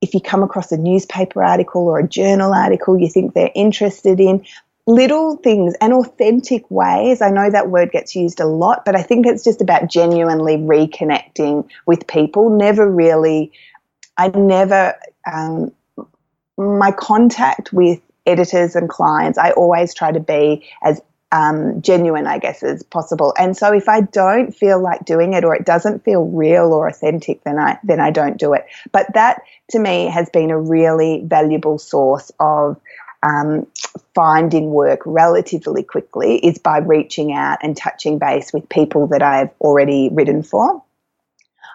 If 0.00 0.14
you 0.14 0.20
come 0.20 0.42
across 0.42 0.70
a 0.70 0.76
newspaper 0.76 1.42
article 1.42 1.82
or 1.82 1.98
a 1.98 2.06
journal 2.06 2.54
article 2.54 2.98
you 2.98 3.08
think 3.08 3.34
they're 3.34 3.50
interested 3.54 4.20
in, 4.20 4.44
little 4.88 5.36
things 5.36 5.74
and 5.82 5.92
authentic 5.92 6.68
ways. 6.70 7.20
I 7.20 7.28
know 7.28 7.50
that 7.50 7.68
word 7.68 7.92
gets 7.92 8.16
used 8.16 8.40
a 8.40 8.46
lot, 8.46 8.86
but 8.86 8.96
I 8.96 9.02
think 9.02 9.26
it's 9.26 9.44
just 9.44 9.60
about 9.60 9.90
genuinely 9.90 10.56
reconnecting 10.56 11.68
with 11.84 12.06
people. 12.06 12.48
Never 12.48 12.90
really, 12.90 13.52
I 14.16 14.28
never, 14.28 14.94
um, 15.30 15.72
my 16.56 16.90
contact 16.90 17.70
with 17.70 18.00
editors 18.24 18.74
and 18.74 18.88
clients, 18.88 19.38
I 19.38 19.50
always 19.50 19.92
try 19.92 20.10
to 20.10 20.20
be 20.20 20.66
as 20.82 21.02
um, 21.30 21.82
genuine, 21.82 22.26
I 22.26 22.38
guess, 22.38 22.62
as 22.62 22.82
possible. 22.82 23.34
And 23.38 23.56
so 23.56 23.72
if 23.72 23.88
I 23.88 24.00
don't 24.00 24.54
feel 24.54 24.82
like 24.82 25.04
doing 25.04 25.34
it 25.34 25.44
or 25.44 25.54
it 25.54 25.66
doesn't 25.66 26.04
feel 26.04 26.24
real 26.24 26.72
or 26.72 26.88
authentic, 26.88 27.44
then 27.44 27.58
I 27.58 27.78
then 27.84 28.00
I 28.00 28.10
don't 28.10 28.38
do 28.38 28.54
it. 28.54 28.64
But 28.92 29.12
that 29.14 29.42
to 29.70 29.78
me 29.78 30.06
has 30.06 30.30
been 30.30 30.50
a 30.50 30.58
really 30.58 31.22
valuable 31.24 31.78
source 31.78 32.32
of 32.40 32.80
um, 33.22 33.66
finding 34.14 34.70
work 34.70 35.00
relatively 35.04 35.82
quickly 35.82 36.36
is 36.38 36.58
by 36.58 36.78
reaching 36.78 37.32
out 37.32 37.58
and 37.62 37.76
touching 37.76 38.18
base 38.18 38.52
with 38.52 38.68
people 38.68 39.08
that 39.08 39.22
I've 39.22 39.50
already 39.60 40.08
written 40.12 40.42
for. 40.42 40.82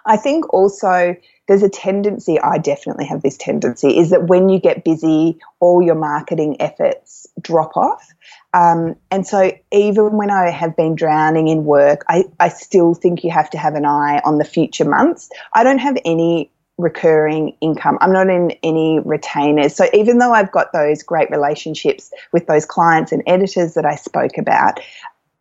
I 0.06 0.16
think 0.16 0.52
also 0.52 1.16
there's 1.46 1.62
a 1.62 1.68
tendency, 1.68 2.40
I 2.40 2.58
definitely 2.58 3.04
have 3.06 3.22
this 3.22 3.36
tendency, 3.36 3.98
is 3.98 4.10
that 4.10 4.28
when 4.28 4.48
you 4.48 4.58
get 4.58 4.84
busy, 4.84 5.38
all 5.60 5.82
your 5.82 5.94
marketing 5.94 6.60
efforts 6.60 7.26
drop 7.40 7.76
off. 7.76 8.06
Um, 8.54 8.96
and 9.10 9.26
so 9.26 9.52
even 9.72 10.16
when 10.16 10.30
I 10.30 10.50
have 10.50 10.76
been 10.76 10.94
drowning 10.94 11.48
in 11.48 11.64
work, 11.64 12.04
I, 12.08 12.24
I 12.40 12.48
still 12.48 12.94
think 12.94 13.24
you 13.24 13.30
have 13.30 13.50
to 13.50 13.58
have 13.58 13.74
an 13.74 13.84
eye 13.84 14.20
on 14.24 14.38
the 14.38 14.44
future 14.44 14.84
months. 14.84 15.28
I 15.52 15.64
don't 15.64 15.78
have 15.78 15.98
any 16.04 16.50
recurring 16.76 17.56
income. 17.60 17.98
I'm 18.00 18.12
not 18.12 18.28
in 18.28 18.52
any 18.62 19.00
retainers. 19.04 19.76
So 19.76 19.86
even 19.92 20.18
though 20.18 20.32
I've 20.32 20.50
got 20.50 20.72
those 20.72 21.02
great 21.02 21.30
relationships 21.30 22.10
with 22.32 22.46
those 22.46 22.64
clients 22.64 23.12
and 23.12 23.22
editors 23.26 23.74
that 23.74 23.84
I 23.84 23.94
spoke 23.94 24.38
about, 24.38 24.80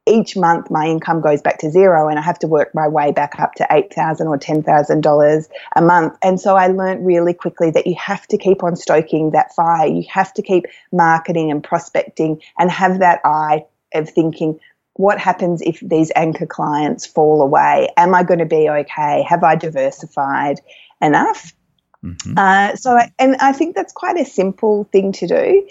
each 0.06 0.36
month 0.36 0.70
my 0.70 0.86
income 0.86 1.22
goes 1.22 1.42
back 1.42 1.60
to 1.60 1.72
zero 1.72 2.10
and 2.10 2.20
I 2.20 2.22
have 2.22 2.40
to 2.40 2.48
work 2.48 2.76
my 2.76 2.88
way 2.88 3.12
back 3.12 3.40
up 3.40 3.54
to 3.56 3.68
8,000 3.70 4.28
or 4.28 4.38
$10,000 4.38 5.48
a 5.76 5.82
month. 5.82 6.18
And 6.22 6.40
so 6.40 6.56
I 6.56 6.68
learned 6.68 7.06
really 7.06 7.34
quickly 7.34 7.72
that 7.72 7.88
you 7.88 7.96
have 7.96 8.28
to 8.28 8.38
keep 8.38 8.64
on 8.64 8.76
stoking 8.76 9.32
that 9.32 9.56
fire. 9.56 9.88
You 9.88 10.04
have 10.10 10.34
to 10.34 10.42
keep 10.42 10.66
marketing 10.92 11.52
and 11.52 11.64
prospecting 11.64 12.42
and 12.58 12.70
have 12.70 13.00
that 13.00 13.22
eye 13.24 13.66
of 13.94 14.10
thinking, 14.10 14.60
what 14.96 15.20
happens 15.20 15.62
if 15.62 15.80
these 15.80 16.12
anchor 16.16 16.46
clients 16.46 17.06
fall 17.06 17.42
away? 17.42 17.90
Am 17.98 18.14
I 18.14 18.24
going 18.24 18.40
to 18.40 18.46
be 18.46 18.70
okay? 18.70 19.24
Have 19.28 19.44
I 19.44 19.56
diversified 19.56 20.60
enough? 21.02 21.54
Mm-hmm. 22.04 22.34
Uh, 22.38 22.76
so, 22.76 22.98
I, 22.98 23.12
and 23.18 23.38
I 23.38 23.54
think 23.54 23.76
that's 23.76 23.94
quite 23.94 24.20
a 24.20 24.26
simple 24.26 24.84
thing 24.92 25.14
to 25.14 25.28
do. 25.28 25.68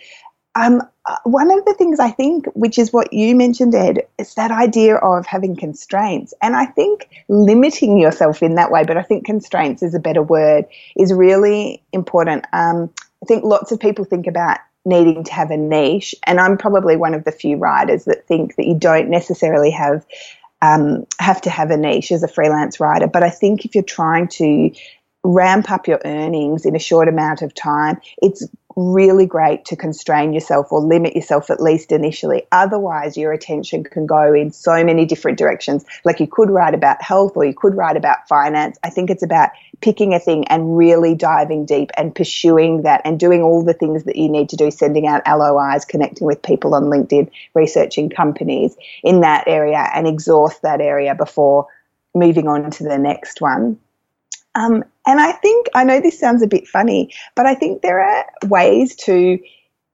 Um, 0.55 0.83
uh, 1.07 1.17
one 1.25 1.51
of 1.51 1.65
the 1.65 1.75
things 1.75 1.99
I 1.99 2.11
think, 2.11 2.47
which 2.55 2.79
is 2.79 2.93
what 2.93 3.13
you 3.13 3.35
mentioned, 3.35 3.75
Ed, 3.75 4.07
is 4.19 4.35
that 4.35 4.51
idea 4.51 4.97
of 4.97 5.27
having 5.27 5.57
constraints. 5.57 6.35
And 6.43 6.55
I 6.55 6.67
think 6.67 7.09
limiting 7.29 7.99
yourself 7.99 8.43
in 8.43 8.55
that 8.57 8.71
way, 8.71 8.85
but 8.85 8.97
I 8.97 9.03
think 9.03 9.25
constraints 9.25 9.83
is 9.83 9.95
a 9.95 10.01
better 10.01 10.23
word, 10.23 10.67
is 10.97 11.13
really 11.13 11.83
important. 11.93 12.45
Um, 12.53 12.91
I 13.23 13.27
think 13.27 13.45
lots 13.45 13.73
of 13.73 13.81
people 13.81 14.05
think 14.05 14.27
about 14.27 14.59
needing 14.85 15.25
to 15.25 15.33
have 15.33 15.51
a 15.51 15.57
niche, 15.57 16.15
and 16.25 16.41
I'm 16.41 16.59
probably 16.59 16.97
one 16.97 17.15
of 17.15 17.25
the 17.25 17.33
few 17.33 17.57
writers 17.57 18.05
that 18.05 18.27
think 18.27 18.57
that 18.57 18.67
you 18.67 18.75
don't 18.75 19.09
necessarily 19.09 19.71
have 19.71 20.05
um, 20.61 21.07
have 21.19 21.41
to 21.43 21.51
have 21.51 21.71
a 21.71 21.77
niche 21.77 22.13
as 22.13 22.23
a 22.23 22.29
freelance 22.29 22.79
writer. 22.79 23.09
But 23.09 23.25
I 23.25 23.31
think 23.31 23.65
if 23.65 23.75
you're 23.75 23.83
trying 23.83 24.29
to 24.29 24.71
ramp 25.25 25.71
up 25.71 25.87
your 25.87 26.01
earnings 26.05 26.65
in 26.67 26.75
a 26.75 26.81
short 26.81 27.09
amount 27.09 27.43
of 27.43 27.55
time, 27.55 28.01
it's 28.19 28.47
really 28.77 29.27
great 29.27 29.65
to 29.67 29.77
constrain 29.77 30.33
yourself 30.33 30.73
or 30.73 30.81
limit 30.81 31.15
yourself 31.15 31.51
at 31.51 31.61
least 31.61 31.93
initially. 31.93 32.43
Otherwise, 32.53 33.17
your 33.17 33.33
attention 33.33 33.85
can 33.85 34.07
go 34.07 34.33
in 34.33 34.51
so 34.51 34.85
many 34.85 35.05
different 35.05 35.39
directions. 35.39 35.85
Like 36.05 36.21
you 36.21 36.27
could 36.27 36.51
write 36.51 36.75
about 36.75 37.03
health 37.03 37.33
or 37.37 37.45
you 37.45 37.55
could 37.55 37.75
write 37.75 37.97
about 37.97 38.29
finance. 38.29 38.79
I 38.83 38.91
think 38.91 39.11
it's 39.11 39.23
about 39.23 39.51
picking 39.81 40.15
a 40.15 40.19
thing 40.19 40.47
and 40.49 40.77
really 40.77 41.15
diving 41.15 41.67
deep 41.67 41.91
and 41.97 42.15
pursuing 42.15 42.83
that 42.83 43.03
and 43.05 43.19
doing 43.19 43.43
all 43.43 43.63
the 43.65 43.75
things 43.75 44.05
that 44.05 44.17
you 44.17 44.29
need 44.29 44.49
to 44.51 44.57
do, 44.57 44.71
sending 44.71 45.07
out 45.07 45.23
LOIs, 45.27 45.85
connecting 45.85 46.27
with 46.27 46.43
people 46.43 46.75
on 46.75 46.85
LinkedIn, 46.85 47.31
researching 47.55 48.09
companies 48.09 48.77
in 49.03 49.21
that 49.21 49.45
area 49.47 49.91
and 49.95 50.07
exhaust 50.07 50.63
that 50.63 50.81
area 50.81 51.15
before 51.15 51.67
moving 52.15 52.49
on 52.49 52.71
to 52.71 52.85
the 52.85 52.99
next 52.99 53.41
one. 53.41 53.79
Um, 54.55 54.85
and 55.07 55.21
I 55.21 55.33
think, 55.33 55.67
I 55.75 55.85
know 55.85 56.01
this 56.01 56.19
sounds 56.19 56.43
a 56.43 56.47
bit 56.47 56.69
funny, 56.69 57.13
but 57.35 57.47
I 57.47 57.55
think 57.55 57.83
there 57.83 58.01
are 58.01 58.27
ways 58.45 58.95
to 58.97 59.39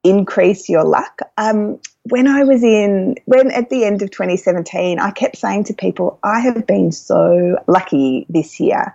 increase 0.04 0.68
your 0.68 0.84
luck. 0.84 1.20
Um, 1.36 1.80
when 2.04 2.26
I 2.26 2.44
was 2.44 2.62
in, 2.62 3.16
when 3.24 3.50
at 3.50 3.70
the 3.70 3.84
end 3.84 4.02
of 4.02 4.10
2017, 4.10 4.98
I 4.98 5.10
kept 5.10 5.36
saying 5.36 5.64
to 5.64 5.74
people, 5.74 6.18
I 6.22 6.40
have 6.40 6.66
been 6.66 6.92
so 6.92 7.58
lucky 7.66 8.26
this 8.28 8.60
year. 8.60 8.94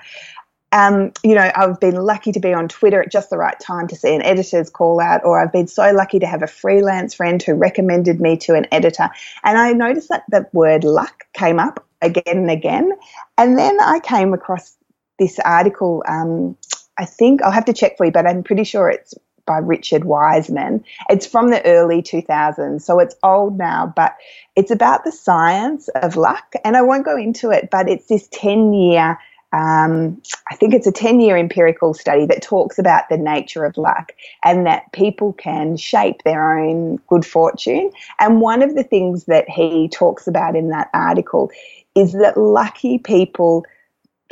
Um, 0.72 1.12
you 1.24 1.36
know, 1.36 1.52
I've 1.56 1.80
been 1.80 1.96
lucky 1.96 2.32
to 2.32 2.40
be 2.40 2.52
on 2.52 2.68
Twitter 2.68 3.02
at 3.04 3.12
just 3.12 3.30
the 3.30 3.38
right 3.38 3.60
time 3.60 3.88
to 3.90 3.96
see 3.96 4.16
an 4.16 4.24
editor's 4.24 4.72
call 4.72 5.00
out, 5.00 5.24
or 5.24 5.40
I've 5.40 5.52
been 5.52 5.68
so 5.68 5.92
lucky 5.92 6.18
to 6.20 6.26
have 6.26 6.42
a 6.42 6.48
freelance 6.48 7.14
friend 7.14 7.42
who 7.44 7.54
recommended 7.54 8.20
me 8.20 8.38
to 8.38 8.56
an 8.56 8.66
editor. 8.72 9.10
And 9.44 9.58
I 9.58 9.74
noticed 9.74 10.10
that 10.10 10.24
the 10.30 10.48
word 10.52 10.84
luck 10.84 11.26
came 11.34 11.60
up 11.60 11.86
again 12.02 12.24
and 12.38 12.50
again. 12.50 12.92
And 13.38 13.56
then 13.58 13.80
I 13.80 14.00
came 14.00 14.34
across 14.34 14.76
this 15.24 15.40
article. 15.40 16.04
Um, 16.08 16.58
I 17.00 17.06
think 17.06 17.42
I'll 17.42 17.52
have 17.52 17.66
to 17.66 17.74
check 17.74 17.98
for 17.98 18.06
you, 18.06 18.12
but 18.12 18.28
I'm 18.28 18.44
pretty 18.44 18.66
sure 18.66 18.90
it's 18.90 19.16
by 19.46 19.58
Richard 19.58 20.06
Wiseman. 20.06 20.84
It's 21.10 21.26
from 21.26 21.50
the 21.50 21.66
early 21.66 22.02
2000s, 22.02 22.82
so 22.82 23.00
it's 23.00 23.16
old 23.24 23.58
now, 23.58 23.92
but 23.96 24.16
it's 24.56 24.72
about 24.72 25.04
the 25.04 25.12
science 25.12 25.90
of 25.96 26.16
luck. 26.16 26.54
And 26.64 26.78
I 26.78 26.82
won't 26.82 27.06
go 27.06 27.18
into 27.18 27.52
it, 27.52 27.70
but 27.72 27.90
it's 27.90 28.08
this 28.08 28.28
10 28.32 28.74
year, 28.74 29.18
um, 29.52 30.22
I 30.50 30.56
think 30.56 30.74
it's 30.74 30.88
a 30.88 30.92
10 30.92 31.20
year 31.20 31.38
empirical 31.38 31.94
study 31.94 32.26
that 32.28 32.42
talks 32.42 32.80
about 32.80 33.10
the 33.10 33.18
nature 33.18 33.66
of 33.66 33.78
luck 33.78 34.14
and 34.44 34.66
that 34.66 34.92
people 34.94 35.34
can 35.34 35.76
shape 35.78 36.24
their 36.24 36.58
own 36.58 36.98
good 37.08 37.26
fortune. 37.26 37.92
And 38.20 38.40
one 38.40 38.62
of 38.62 38.76
the 38.76 38.84
things 38.84 39.26
that 39.26 39.50
he 39.50 39.90
talks 39.90 40.28
about 40.28 40.56
in 40.56 40.70
that 40.70 40.90
article 40.94 41.52
is 41.96 42.14
that 42.14 42.38
lucky 42.38 42.98
people 42.98 43.66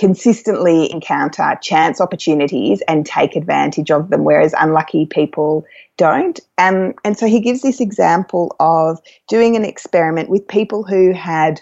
consistently 0.02 0.92
encounter 0.92 1.56
chance 1.62 2.02
opportunities 2.02 2.82
and 2.88 3.06
take 3.06 3.36
advantage 3.36 3.92
of 3.92 4.10
them, 4.10 4.24
whereas 4.24 4.52
unlucky 4.58 5.06
people 5.06 5.64
don't. 5.96 6.40
Um, 6.58 6.96
and 7.06 7.16
so 7.16 7.28
he 7.28 7.40
gives 7.40 7.62
this 7.62 7.80
example 7.80 8.56
of 8.60 8.98
doing 9.28 9.56
an 9.56 9.64
experiment 9.64 10.28
with 10.28 10.48
people 10.48 10.82
who 10.82 11.14
had 11.14 11.62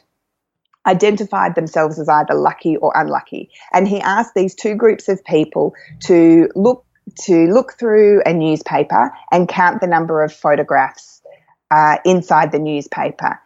identified 0.87 1.55
themselves 1.55 1.99
as 1.99 2.07
either 2.07 2.33
lucky 2.33 2.77
or 2.77 2.93
unlucky. 2.95 3.49
And 3.73 3.89
he 3.89 3.99
asked 3.99 4.35
these 4.35 4.55
two 4.55 4.73
groups 4.73 5.09
of 5.09 5.21
people 5.25 5.73
to 6.03 6.47
look 6.55 6.85
to 7.23 7.47
look 7.47 7.73
through 7.73 8.21
a 8.25 8.31
newspaper 8.31 9.11
and 9.33 9.49
count 9.49 9.81
the 9.81 9.87
number 9.87 10.23
of 10.23 10.31
photographs 10.31 11.21
uh, 11.71 11.97
inside 12.05 12.53
the 12.53 12.59
newspaper. 12.59 13.37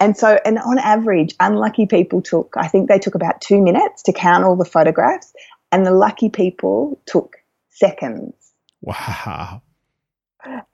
And 0.00 0.16
so, 0.16 0.38
and 0.44 0.58
on 0.58 0.78
average, 0.78 1.34
unlucky 1.40 1.86
people 1.86 2.20
took, 2.20 2.54
I 2.56 2.66
think 2.66 2.88
they 2.88 2.98
took 2.98 3.14
about 3.14 3.40
two 3.40 3.62
minutes 3.62 4.02
to 4.04 4.12
count 4.12 4.44
all 4.44 4.56
the 4.56 4.64
photographs, 4.64 5.32
and 5.72 5.86
the 5.86 5.92
lucky 5.92 6.28
people 6.28 7.00
took 7.06 7.36
seconds. 7.70 8.34
Wow. 8.82 9.62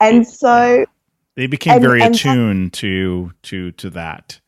And 0.00 0.26
so 0.26 0.78
yeah. 0.80 0.85
they 1.37 1.46
became 1.46 1.74
and, 1.74 1.83
very 1.83 2.02
and 2.02 2.14
attuned 2.14 2.72
to 2.74 3.33
to 3.42 3.72
to 3.72 3.90
that. 3.90 4.40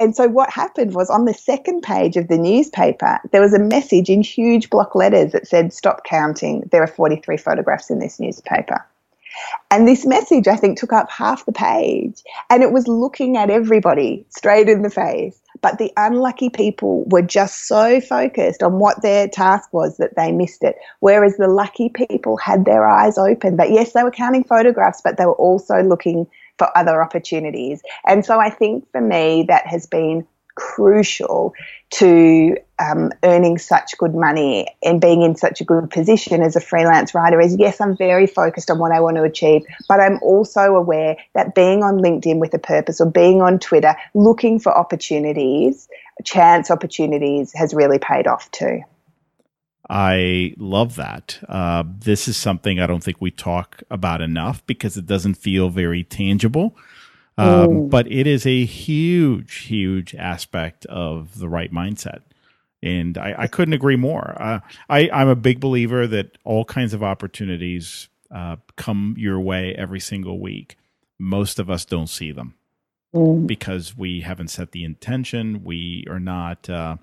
And 0.00 0.16
so 0.16 0.26
what 0.28 0.50
happened 0.50 0.94
was 0.94 1.10
on 1.10 1.26
the 1.26 1.34
second 1.34 1.82
page 1.82 2.16
of 2.16 2.28
the 2.28 2.38
newspaper, 2.38 3.20
there 3.32 3.42
was 3.42 3.52
a 3.52 3.58
message 3.58 4.08
in 4.08 4.22
huge 4.22 4.70
block 4.70 4.94
letters 4.94 5.32
that 5.32 5.46
said, 5.46 5.74
Stop 5.74 6.04
counting. 6.04 6.66
There 6.72 6.82
are 6.82 6.86
43 6.86 7.36
photographs 7.36 7.90
in 7.90 7.98
this 7.98 8.18
newspaper. 8.18 8.84
And 9.70 9.86
this 9.86 10.04
message, 10.04 10.48
I 10.48 10.56
think, 10.56 10.78
took 10.78 10.92
up 10.92 11.10
half 11.10 11.46
the 11.46 11.52
page 11.52 12.22
and 12.48 12.62
it 12.62 12.72
was 12.72 12.88
looking 12.88 13.36
at 13.36 13.50
everybody 13.50 14.26
straight 14.30 14.68
in 14.68 14.82
the 14.82 14.90
face. 14.90 15.40
But 15.62 15.78
the 15.78 15.92
unlucky 15.96 16.48
people 16.48 17.04
were 17.06 17.22
just 17.22 17.66
so 17.66 18.00
focused 18.00 18.62
on 18.62 18.78
what 18.78 19.02
their 19.02 19.28
task 19.28 19.72
was 19.72 19.98
that 19.98 20.16
they 20.16 20.32
missed 20.32 20.64
it. 20.64 20.76
Whereas 21.00 21.36
the 21.36 21.48
lucky 21.48 21.90
people 21.90 22.36
had 22.36 22.64
their 22.64 22.88
eyes 22.88 23.18
open. 23.18 23.56
That 23.56 23.70
yes, 23.70 23.92
they 23.92 24.02
were 24.02 24.10
counting 24.10 24.44
photographs, 24.44 25.02
but 25.02 25.16
they 25.16 25.26
were 25.26 25.34
also 25.34 25.82
looking 25.82 26.26
for 26.58 26.76
other 26.76 27.02
opportunities. 27.02 27.82
And 28.06 28.24
so 28.24 28.38
I 28.38 28.50
think 28.50 28.90
for 28.90 29.00
me, 29.00 29.44
that 29.48 29.66
has 29.66 29.86
been 29.86 30.26
crucial 30.60 31.54
to 31.88 32.54
um, 32.78 33.10
earning 33.22 33.56
such 33.56 33.96
good 33.96 34.14
money 34.14 34.66
and 34.82 35.00
being 35.00 35.22
in 35.22 35.34
such 35.34 35.62
a 35.62 35.64
good 35.64 35.90
position 35.90 36.42
as 36.42 36.54
a 36.54 36.60
freelance 36.60 37.14
writer 37.14 37.40
is 37.40 37.56
yes, 37.58 37.80
I'm 37.80 37.96
very 37.96 38.26
focused 38.26 38.70
on 38.70 38.78
what 38.78 38.92
I 38.92 39.00
want 39.00 39.16
to 39.16 39.22
achieve, 39.22 39.62
but 39.88 40.00
I'm 40.00 40.18
also 40.22 40.60
aware 40.76 41.16
that 41.34 41.54
being 41.54 41.82
on 41.82 41.98
LinkedIn 41.98 42.38
with 42.38 42.52
a 42.52 42.58
purpose 42.58 43.00
or 43.00 43.10
being 43.10 43.40
on 43.40 43.58
Twitter 43.58 43.96
looking 44.14 44.60
for 44.60 44.76
opportunities, 44.76 45.88
chance 46.24 46.70
opportunities, 46.70 47.52
has 47.54 47.72
really 47.72 47.98
paid 47.98 48.26
off 48.26 48.50
too. 48.50 48.82
I 49.88 50.54
love 50.58 50.96
that. 50.96 51.42
Uh, 51.48 51.84
this 51.86 52.28
is 52.28 52.36
something 52.36 52.78
I 52.78 52.86
don't 52.86 53.02
think 53.02 53.20
we 53.20 53.30
talk 53.30 53.82
about 53.90 54.20
enough 54.20 54.64
because 54.66 54.96
it 54.96 55.06
doesn't 55.06 55.34
feel 55.34 55.70
very 55.70 56.04
tangible. 56.04 56.76
Um, 57.40 57.88
but 57.88 58.10
it 58.10 58.26
is 58.26 58.46
a 58.46 58.64
huge, 58.64 59.56
huge 59.56 60.14
aspect 60.14 60.86
of 60.86 61.38
the 61.38 61.48
right 61.48 61.72
mindset. 61.72 62.20
And 62.82 63.18
I, 63.18 63.34
I 63.38 63.46
couldn't 63.46 63.74
agree 63.74 63.96
more. 63.96 64.34
Uh, 64.40 64.60
I, 64.88 65.10
I'm 65.12 65.28
a 65.28 65.36
big 65.36 65.60
believer 65.60 66.06
that 66.06 66.38
all 66.44 66.64
kinds 66.64 66.94
of 66.94 67.02
opportunities 67.02 68.08
uh, 68.30 68.56
come 68.76 69.14
your 69.18 69.38
way 69.38 69.74
every 69.74 70.00
single 70.00 70.40
week. 70.40 70.76
Most 71.18 71.58
of 71.58 71.68
us 71.68 71.84
don't 71.84 72.06
see 72.06 72.32
them 72.32 72.54
mm. 73.14 73.46
because 73.46 73.96
we 73.96 74.20
haven't 74.20 74.48
set 74.48 74.72
the 74.72 74.84
intention. 74.84 75.62
We 75.62 76.04
are 76.08 76.20
not, 76.20 76.70
uh, 76.70 76.96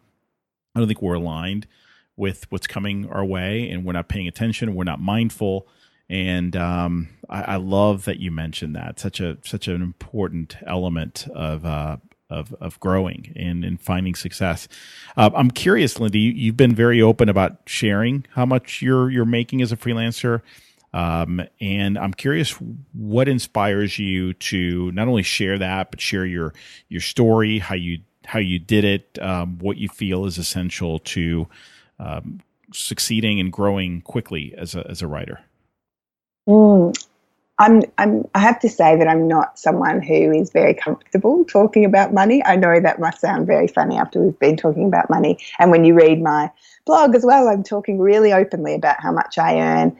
I 0.76 0.80
don't 0.80 0.88
think 0.88 1.02
we're 1.02 1.16
aligned 1.16 1.68
with 2.16 2.52
what's 2.52 2.66
coming 2.66 3.08
our 3.10 3.24
way 3.24 3.70
and 3.70 3.86
we're 3.86 3.94
not 3.94 4.10
paying 4.10 4.28
attention. 4.28 4.74
We're 4.74 4.84
not 4.84 5.00
mindful 5.00 5.68
and 6.10 6.56
um, 6.56 7.10
I, 7.30 7.42
I, 7.42 7.56
love 7.58 8.06
that 8.06 8.20
you 8.20 8.32
mentioned 8.32 8.76
that 8.76 9.00
such 9.00 9.20
a 9.20 9.38
such 9.44 9.68
an 9.68 9.82
important 9.82 10.56
element 10.66 11.28
of 11.36 11.66
uh, 11.66 11.98
of 12.30 12.54
of 12.62 12.80
growing 12.80 13.34
and, 13.36 13.64
and 13.64 13.80
finding 13.80 14.16
success. 14.16 14.68
Uh, 15.16 15.30
I'm 15.36 15.52
curious, 15.52 16.00
Lindy. 16.00 16.20
You, 16.20 16.52
have 16.52 16.58
been 16.58 16.76
very 16.76 17.02
open 17.02 17.30
about 17.30 17.58
sharing 17.66 18.26
how 18.32 18.46
much 18.46 18.82
you're 18.82 19.10
you're 19.10 19.26
making 19.26 19.62
as 19.62 19.72
a 19.72 19.78
freelancer, 19.78 20.42
um, 20.94 21.42
and 21.60 21.98
I'm 21.98 22.14
curious 22.14 22.52
what 22.94 23.28
inspires 23.28 24.00
you 24.00 24.34
to 24.34 24.92
not 24.94 25.08
only 25.08 25.24
share 25.24 25.58
that 25.58 25.92
but 25.92 26.00
share 26.00 26.26
your 26.26 26.54
your 26.90 27.02
story, 27.02 27.60
how 27.60 27.76
you 27.76 28.00
how 28.26 28.40
you 28.40 28.60
did 28.60 28.84
it, 28.84 29.20
um, 29.22 29.58
what 29.60 29.78
you 29.78 29.88
feel 29.90 30.26
is 30.26 30.38
essential 30.38 31.00
to 31.00 31.48
um, 32.00 32.42
succeeding 32.74 33.40
and 33.40 33.52
growing 33.52 34.02
quickly 34.02 34.54
as 34.58 34.76
a 34.76 34.86
as 34.90 35.02
a 35.02 35.08
writer. 35.08 35.40
Mm. 36.48 36.96
I'm, 37.60 37.84
I'm, 37.98 38.26
I 38.36 38.40
have 38.40 38.60
to 38.62 38.70
say 38.70 38.98
that 38.98 39.08
I'm 39.08 39.28
not 39.28 39.60
someone 39.60 40.02
who 40.02 40.32
is 40.32 40.52
very 40.52 40.74
comfortable 40.74 41.46
talking 41.46 41.86
about 41.86 42.14
money. 42.14 42.44
I 42.46 42.56
know 42.56 42.80
that 42.80 43.00
must 43.00 43.22
sound 43.22 43.48
very 43.48 43.68
funny 43.68 43.98
after 43.98 44.22
we've 44.22 44.40
been 44.40 44.58
talking 44.58 44.88
about 44.88 45.10
money. 45.10 45.40
And 45.60 45.72
when 45.72 45.86
you 45.86 45.96
read 45.96 46.22
my 46.22 46.52
blog 46.86 47.16
as 47.16 47.26
well, 47.26 47.48
I'm 47.48 47.64
talking 47.64 48.00
really 48.00 48.34
openly 48.34 48.76
about 48.76 49.02
how 49.02 49.12
much 49.12 49.38
I 49.40 49.60
earn. 49.60 49.98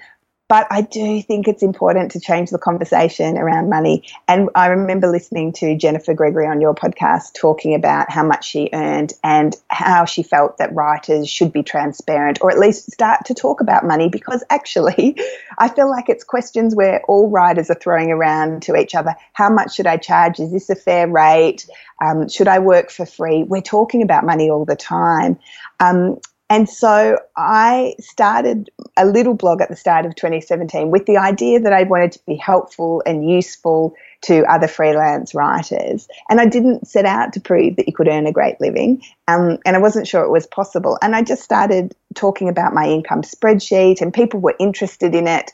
But 0.50 0.66
I 0.72 0.82
do 0.82 1.22
think 1.22 1.48
it's 1.48 1.62
important 1.62 2.12
to 2.12 2.20
change 2.20 2.52
the 2.52 2.58
conversation 2.58 3.38
around 3.38 3.70
money. 3.70 4.04
And 4.28 4.50
I 4.56 4.68
remember 4.68 5.08
listening 5.08 5.52
to 5.54 5.76
Jennifer 5.76 6.14
Gregory 6.14 6.48
on 6.48 6.62
your 6.62 6.74
podcast 6.74 7.34
talking 7.34 7.76
about 7.76 8.10
how 8.10 8.24
much 8.24 8.48
she 8.48 8.70
earned 8.72 9.14
and 9.24 9.56
how 9.68 10.06
she 10.06 10.24
felt 10.24 10.58
that 10.58 10.74
writers 10.74 11.30
should 11.30 11.52
be 11.52 11.64
transparent 11.64 12.40
or 12.42 12.50
at 12.50 12.60
least 12.60 12.92
start 12.92 13.26
to 13.26 13.34
talk 13.34 13.60
about 13.60 13.86
money 13.86 14.08
because 14.08 14.44
actually 14.50 15.18
I 15.58 15.68
feel 15.68 15.90
like 15.90 16.08
it's 16.08 16.24
questions 16.24 16.76
where 16.76 17.02
all 17.08 17.30
writers 17.30 17.70
are 17.70 17.76
throwing 17.76 18.12
around 18.12 18.62
to 18.64 18.76
each 18.78 18.96
other. 18.96 19.16
How 19.34 19.50
much 19.50 19.76
should 19.76 19.88
I 19.88 19.98
charge? 19.98 20.40
Is 20.40 20.52
this 20.52 20.70
a 20.70 20.76
fair 20.76 21.10
rate? 21.10 21.68
Um, 22.02 22.30
should 22.30 22.48
I 22.48 22.60
work 22.60 22.90
for 22.90 23.06
free? 23.06 23.44
We're 23.44 23.62
talking 23.62 24.02
about 24.02 24.24
money 24.24 24.50
all 24.50 24.66
the 24.66 24.76
time. 24.76 25.40
Um, 25.80 26.20
and 26.50 26.70
so 26.70 27.20
I 27.36 27.96
started 28.00 28.70
a 28.96 29.06
little 29.06 29.34
blog 29.34 29.62
at 29.62 29.70
the 29.70 29.76
start 29.76 30.06
of 30.06 30.16
2017 30.16 30.90
with 30.92 31.06
the 31.06 31.18
idea 31.18 31.60
that 31.60 31.74
I 31.74 31.84
wanted 31.84 32.14
to 32.14 32.20
be 32.26 32.36
helpful 32.36 33.04
and 33.06 33.30
useful 33.30 33.96
to 34.22 34.44
other 34.52 34.68
freelance 34.68 35.36
writers. 35.36 36.08
And 36.30 36.40
I 36.40 36.46
didn't 36.46 36.88
set 36.88 37.06
out 37.06 37.34
to 37.34 37.42
prove 37.42 37.76
that 37.76 37.88
you 37.88 37.94
could 37.94 38.08
earn 38.08 38.28
a 38.28 38.32
great 38.32 38.60
living. 38.62 39.02
Um, 39.28 39.58
and 39.66 39.76
I 39.76 39.80
wasn't 39.80 40.08
sure 40.08 40.24
it 40.24 40.32
was 40.32 40.48
possible. 40.48 40.98
And 41.02 41.16
I 41.16 41.22
just 41.22 41.44
started 41.44 41.94
talking 42.16 42.48
about 42.48 42.74
my 42.74 42.86
income 42.86 43.22
spreadsheet, 43.22 44.02
and 44.02 44.14
people 44.14 44.40
were 44.40 44.56
interested 44.60 45.14
in 45.14 45.28
it. 45.28 45.52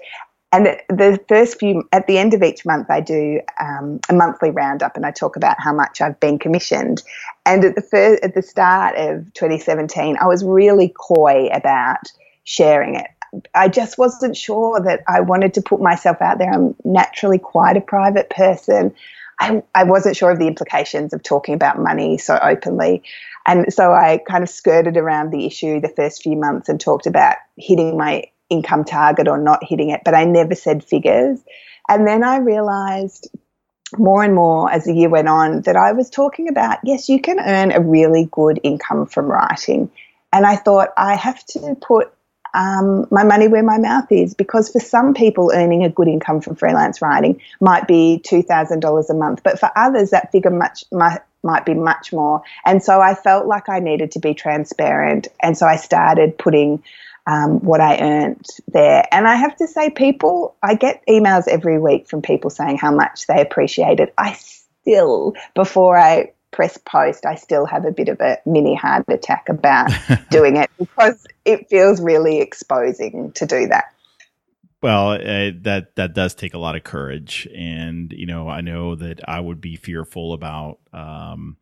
And 0.54 0.68
the 0.88 1.20
first 1.28 1.58
few, 1.58 1.90
at 1.92 2.06
the 2.06 2.20
end 2.20 2.36
of 2.36 2.44
each 2.44 2.64
month, 2.64 2.86
I 2.92 3.02
do 3.02 3.42
um, 3.60 4.00
a 4.08 4.14
monthly 4.14 4.52
roundup 4.52 4.96
and 4.96 5.04
I 5.04 5.10
talk 5.10 5.36
about 5.36 5.56
how 5.60 5.74
much 5.74 6.00
I've 6.00 6.20
been 6.20 6.38
commissioned. 6.38 7.02
And 7.44 7.66
at 7.66 7.74
the 7.74 7.82
first, 7.82 8.24
at 8.24 8.36
the 8.36 8.44
start 8.44 8.96
of 8.96 9.34
2017, 9.34 10.16
I 10.22 10.28
was 10.28 10.46
really 10.46 10.94
coy 10.96 11.48
about 11.52 12.12
sharing 12.44 12.96
it. 12.96 13.08
I 13.56 13.68
just 13.68 13.98
wasn't 13.98 14.38
sure 14.38 14.80
that 14.80 15.02
I 15.08 15.22
wanted 15.22 15.56
to 15.56 15.62
put 15.64 15.82
myself 15.82 16.22
out 16.22 16.38
there. 16.38 16.54
I'm 16.54 16.76
naturally 16.86 17.40
quite 17.40 17.76
a 17.76 17.82
private 17.82 18.30
person. 18.30 18.94
I, 19.40 19.64
I 19.74 19.86
wasn't 19.86 20.16
sure 20.16 20.30
of 20.30 20.38
the 20.38 20.46
implications 20.46 21.14
of 21.14 21.24
talking 21.24 21.56
about 21.56 21.80
money 21.80 22.20
so 22.20 22.38
openly. 22.40 23.02
And 23.48 23.74
so 23.74 23.92
I 23.92 24.22
kind 24.28 24.44
of 24.44 24.50
skirted 24.52 24.98
around 24.98 25.32
the 25.32 25.48
issue 25.48 25.82
the 25.82 25.90
first 25.90 26.22
few 26.22 26.38
months 26.38 26.70
and 26.70 26.80
talked 26.80 27.08
about 27.08 27.38
hitting 27.58 27.98
my 27.98 28.26
income 28.54 28.86
target 28.86 29.28
or 29.28 29.38
not 29.38 29.64
hitting 29.64 29.90
it, 29.90 30.02
but 30.06 30.14
I 30.14 30.24
never 30.24 30.56
said 30.56 30.84
figures. 30.84 31.40
And 31.90 32.08
then 32.08 32.24
I 32.24 32.38
realized 32.38 33.30
more 33.98 34.24
and 34.24 34.34
more 34.34 34.72
as 34.72 34.86
the 34.86 34.94
year 34.94 35.10
went 35.10 35.28
on 35.28 35.62
that 35.62 35.76
I 35.76 35.92
was 35.92 36.10
talking 36.10 36.48
about 36.48 36.80
yes, 36.84 37.10
you 37.10 37.22
can 37.22 37.40
earn 37.40 37.72
a 37.72 37.80
really 37.80 38.28
good 38.32 38.60
income 38.64 39.06
from 39.06 39.26
writing. 39.26 39.92
And 40.32 40.46
I 40.46 40.56
thought 40.56 40.90
I 40.98 41.16
have 41.16 41.46
to 41.48 41.76
put 41.82 42.12
um, 42.54 43.08
my 43.12 43.24
money 43.24 43.48
where 43.48 43.64
my 43.64 43.78
mouth 43.78 44.12
is 44.12 44.34
because 44.34 44.70
for 44.70 44.80
some 44.80 45.14
people, 45.14 45.52
earning 45.54 45.84
a 45.84 45.90
good 45.90 46.08
income 46.08 46.42
from 46.42 46.56
freelance 46.56 47.02
writing 47.02 47.42
might 47.60 47.88
be 47.88 48.22
$2,000 48.26 49.10
a 49.10 49.14
month, 49.14 49.42
but 49.44 49.60
for 49.60 49.72
others, 49.76 50.12
that 50.12 50.32
figure 50.32 50.52
much, 50.52 50.86
might, 50.92 51.22
might 51.44 51.66
be 51.66 51.74
much 51.74 52.14
more. 52.14 52.42
And 52.66 52.84
so 52.84 53.02
I 53.02 53.16
felt 53.16 53.46
like 53.46 53.70
I 53.70 53.80
needed 53.80 54.12
to 54.12 54.20
be 54.20 54.34
transparent. 54.34 55.28
And 55.42 55.58
so 55.58 55.66
I 55.66 55.76
started 55.76 56.38
putting 56.38 56.84
um, 57.26 57.60
what 57.62 57.82
I 57.82 58.00
earned 58.00 58.46
there. 58.68 59.08
And 59.12 59.28
I 59.28 59.36
have 59.36 59.56
to 59.58 59.68
say, 59.68 59.90
people, 59.90 60.56
I 60.62 60.76
get 60.76 61.04
emails 61.08 61.48
every 61.48 61.80
week 61.80 62.08
from 62.08 62.22
people 62.22 62.50
saying 62.50 62.78
how 62.78 62.92
much 62.92 63.28
they 63.28 63.42
appreciate 63.42 64.00
it. 64.00 64.14
I 64.18 64.34
still, 64.34 65.36
before 65.56 65.98
I 65.98 66.32
press 66.52 66.78
post, 66.78 67.26
I 67.26 67.36
still 67.36 67.66
have 67.66 67.86
a 67.86 67.92
bit 67.92 68.10
of 68.10 68.20
a 68.22 68.38
mini 68.46 68.76
heart 68.76 69.06
attack 69.08 69.50
about 69.50 69.92
doing 70.30 70.58
it 70.58 70.70
because 70.78 71.26
it 71.46 71.70
feels 71.70 72.02
really 72.02 72.40
exposing 72.40 73.32
to 73.34 73.46
do 73.46 73.68
that. 73.68 73.94
Well, 74.84 75.12
uh, 75.12 75.52
that 75.62 75.96
that 75.96 76.14
does 76.14 76.36
take 76.36 76.54
a 76.54 76.58
lot 76.58 76.76
of 76.76 76.84
courage, 76.84 77.48
and 77.56 78.12
you 78.12 78.26
know, 78.26 78.50
I 78.50 78.60
know 78.60 78.96
that 78.96 79.22
I 79.26 79.40
would 79.40 79.62
be 79.62 79.78
fearful 79.78 80.34
about 80.34 80.80
um, 80.92 81.56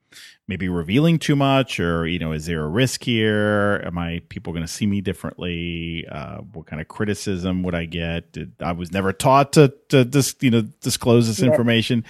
maybe 0.47 0.67
revealing 0.69 1.19
too 1.19 1.35
much, 1.35 1.79
or 1.79 2.07
you 2.07 2.17
know, 2.17 2.31
is 2.31 2.47
there 2.47 2.63
a 2.63 2.67
risk 2.67 3.03
here? 3.03 3.79
Am 3.85 3.95
I 3.99 4.23
people 4.29 4.53
going 4.53 4.65
to 4.65 4.71
see 4.71 4.87
me 4.87 5.01
differently? 5.01 6.03
Uh, 6.11 6.37
what 6.37 6.65
kind 6.65 6.81
of 6.81 6.87
criticism 6.87 7.61
would 7.61 7.75
I 7.75 7.85
get? 7.85 8.31
Did, 8.31 8.53
I 8.59 8.71
was 8.71 8.91
never 8.91 9.13
taught 9.13 9.53
to 9.53 9.71
to 9.89 10.03
dis, 10.03 10.35
you 10.39 10.49
know 10.49 10.61
disclose 10.81 11.27
this 11.27 11.41
yeah. 11.41 11.51
information. 11.51 12.03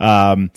Um, 0.00 0.50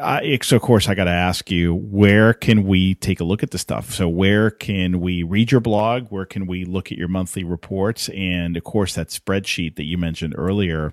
I, 0.00 0.38
so 0.42 0.56
of 0.56 0.62
course 0.62 0.88
I 0.88 0.94
got 0.94 1.04
to 1.04 1.10
ask 1.10 1.50
you, 1.50 1.74
where 1.74 2.34
can 2.34 2.64
we 2.64 2.94
take 2.96 3.20
a 3.20 3.24
look 3.24 3.42
at 3.42 3.50
the 3.50 3.58
stuff? 3.58 3.94
So 3.94 4.08
where 4.08 4.50
can 4.50 5.00
we 5.00 5.22
read 5.22 5.50
your 5.50 5.60
blog? 5.60 6.08
Where 6.08 6.26
can 6.26 6.46
we 6.46 6.64
look 6.64 6.92
at 6.92 6.98
your 6.98 7.08
monthly 7.08 7.44
reports? 7.44 8.08
And 8.10 8.56
of 8.56 8.64
course 8.64 8.94
that 8.94 9.08
spreadsheet 9.08 9.76
that 9.76 9.84
you 9.84 9.96
mentioned 9.96 10.34
earlier, 10.36 10.92